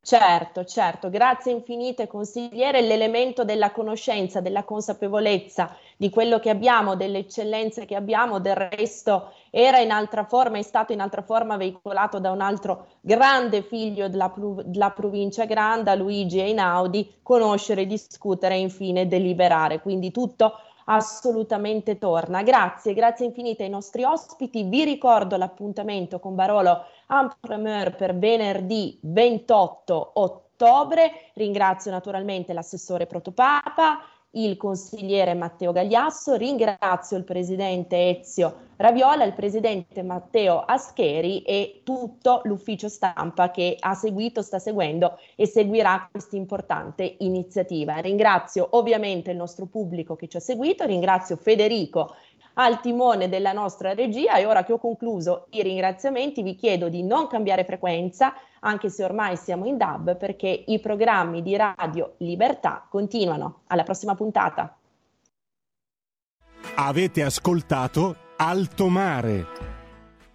[0.01, 2.81] Certo, certo, grazie infinite consigliere.
[2.81, 9.33] L'elemento della conoscenza, della consapevolezza di quello che abbiamo, delle eccellenze che abbiamo, del resto
[9.51, 14.07] era in altra forma, è stato in altra forma veicolato da un altro grande figlio
[14.09, 14.33] della,
[14.65, 19.79] della provincia Granda, Luigi Einaudi, conoscere, discutere e infine deliberare.
[19.81, 20.53] Quindi tutto
[20.91, 22.41] assolutamente torna.
[22.41, 24.63] Grazie, grazie infinite ai nostri ospiti.
[24.63, 31.31] Vi ricordo l'appuntamento con Barolo en premier per venerdì 28 ottobre.
[31.35, 33.99] Ringrazio naturalmente l'assessore Protopapa,
[34.31, 42.41] il consigliere Matteo Gagliasso, ringrazio il presidente Ezio Raviola, il presidente Matteo Ascheri e tutto
[42.43, 47.97] l'ufficio stampa che ha seguito, sta seguendo e seguirà questa importante iniziativa.
[47.97, 52.15] Ringrazio ovviamente il nostro pubblico che ci ha seguito, ringrazio Federico
[52.53, 57.03] al timone della nostra regia e ora che ho concluso i ringraziamenti vi chiedo di
[57.03, 62.85] non cambiare frequenza anche se ormai siamo in DAB perché i programmi di Radio Libertà
[62.89, 63.61] continuano.
[63.67, 64.75] Alla prossima puntata.
[66.75, 69.78] Avete ascoltato Alto Mare.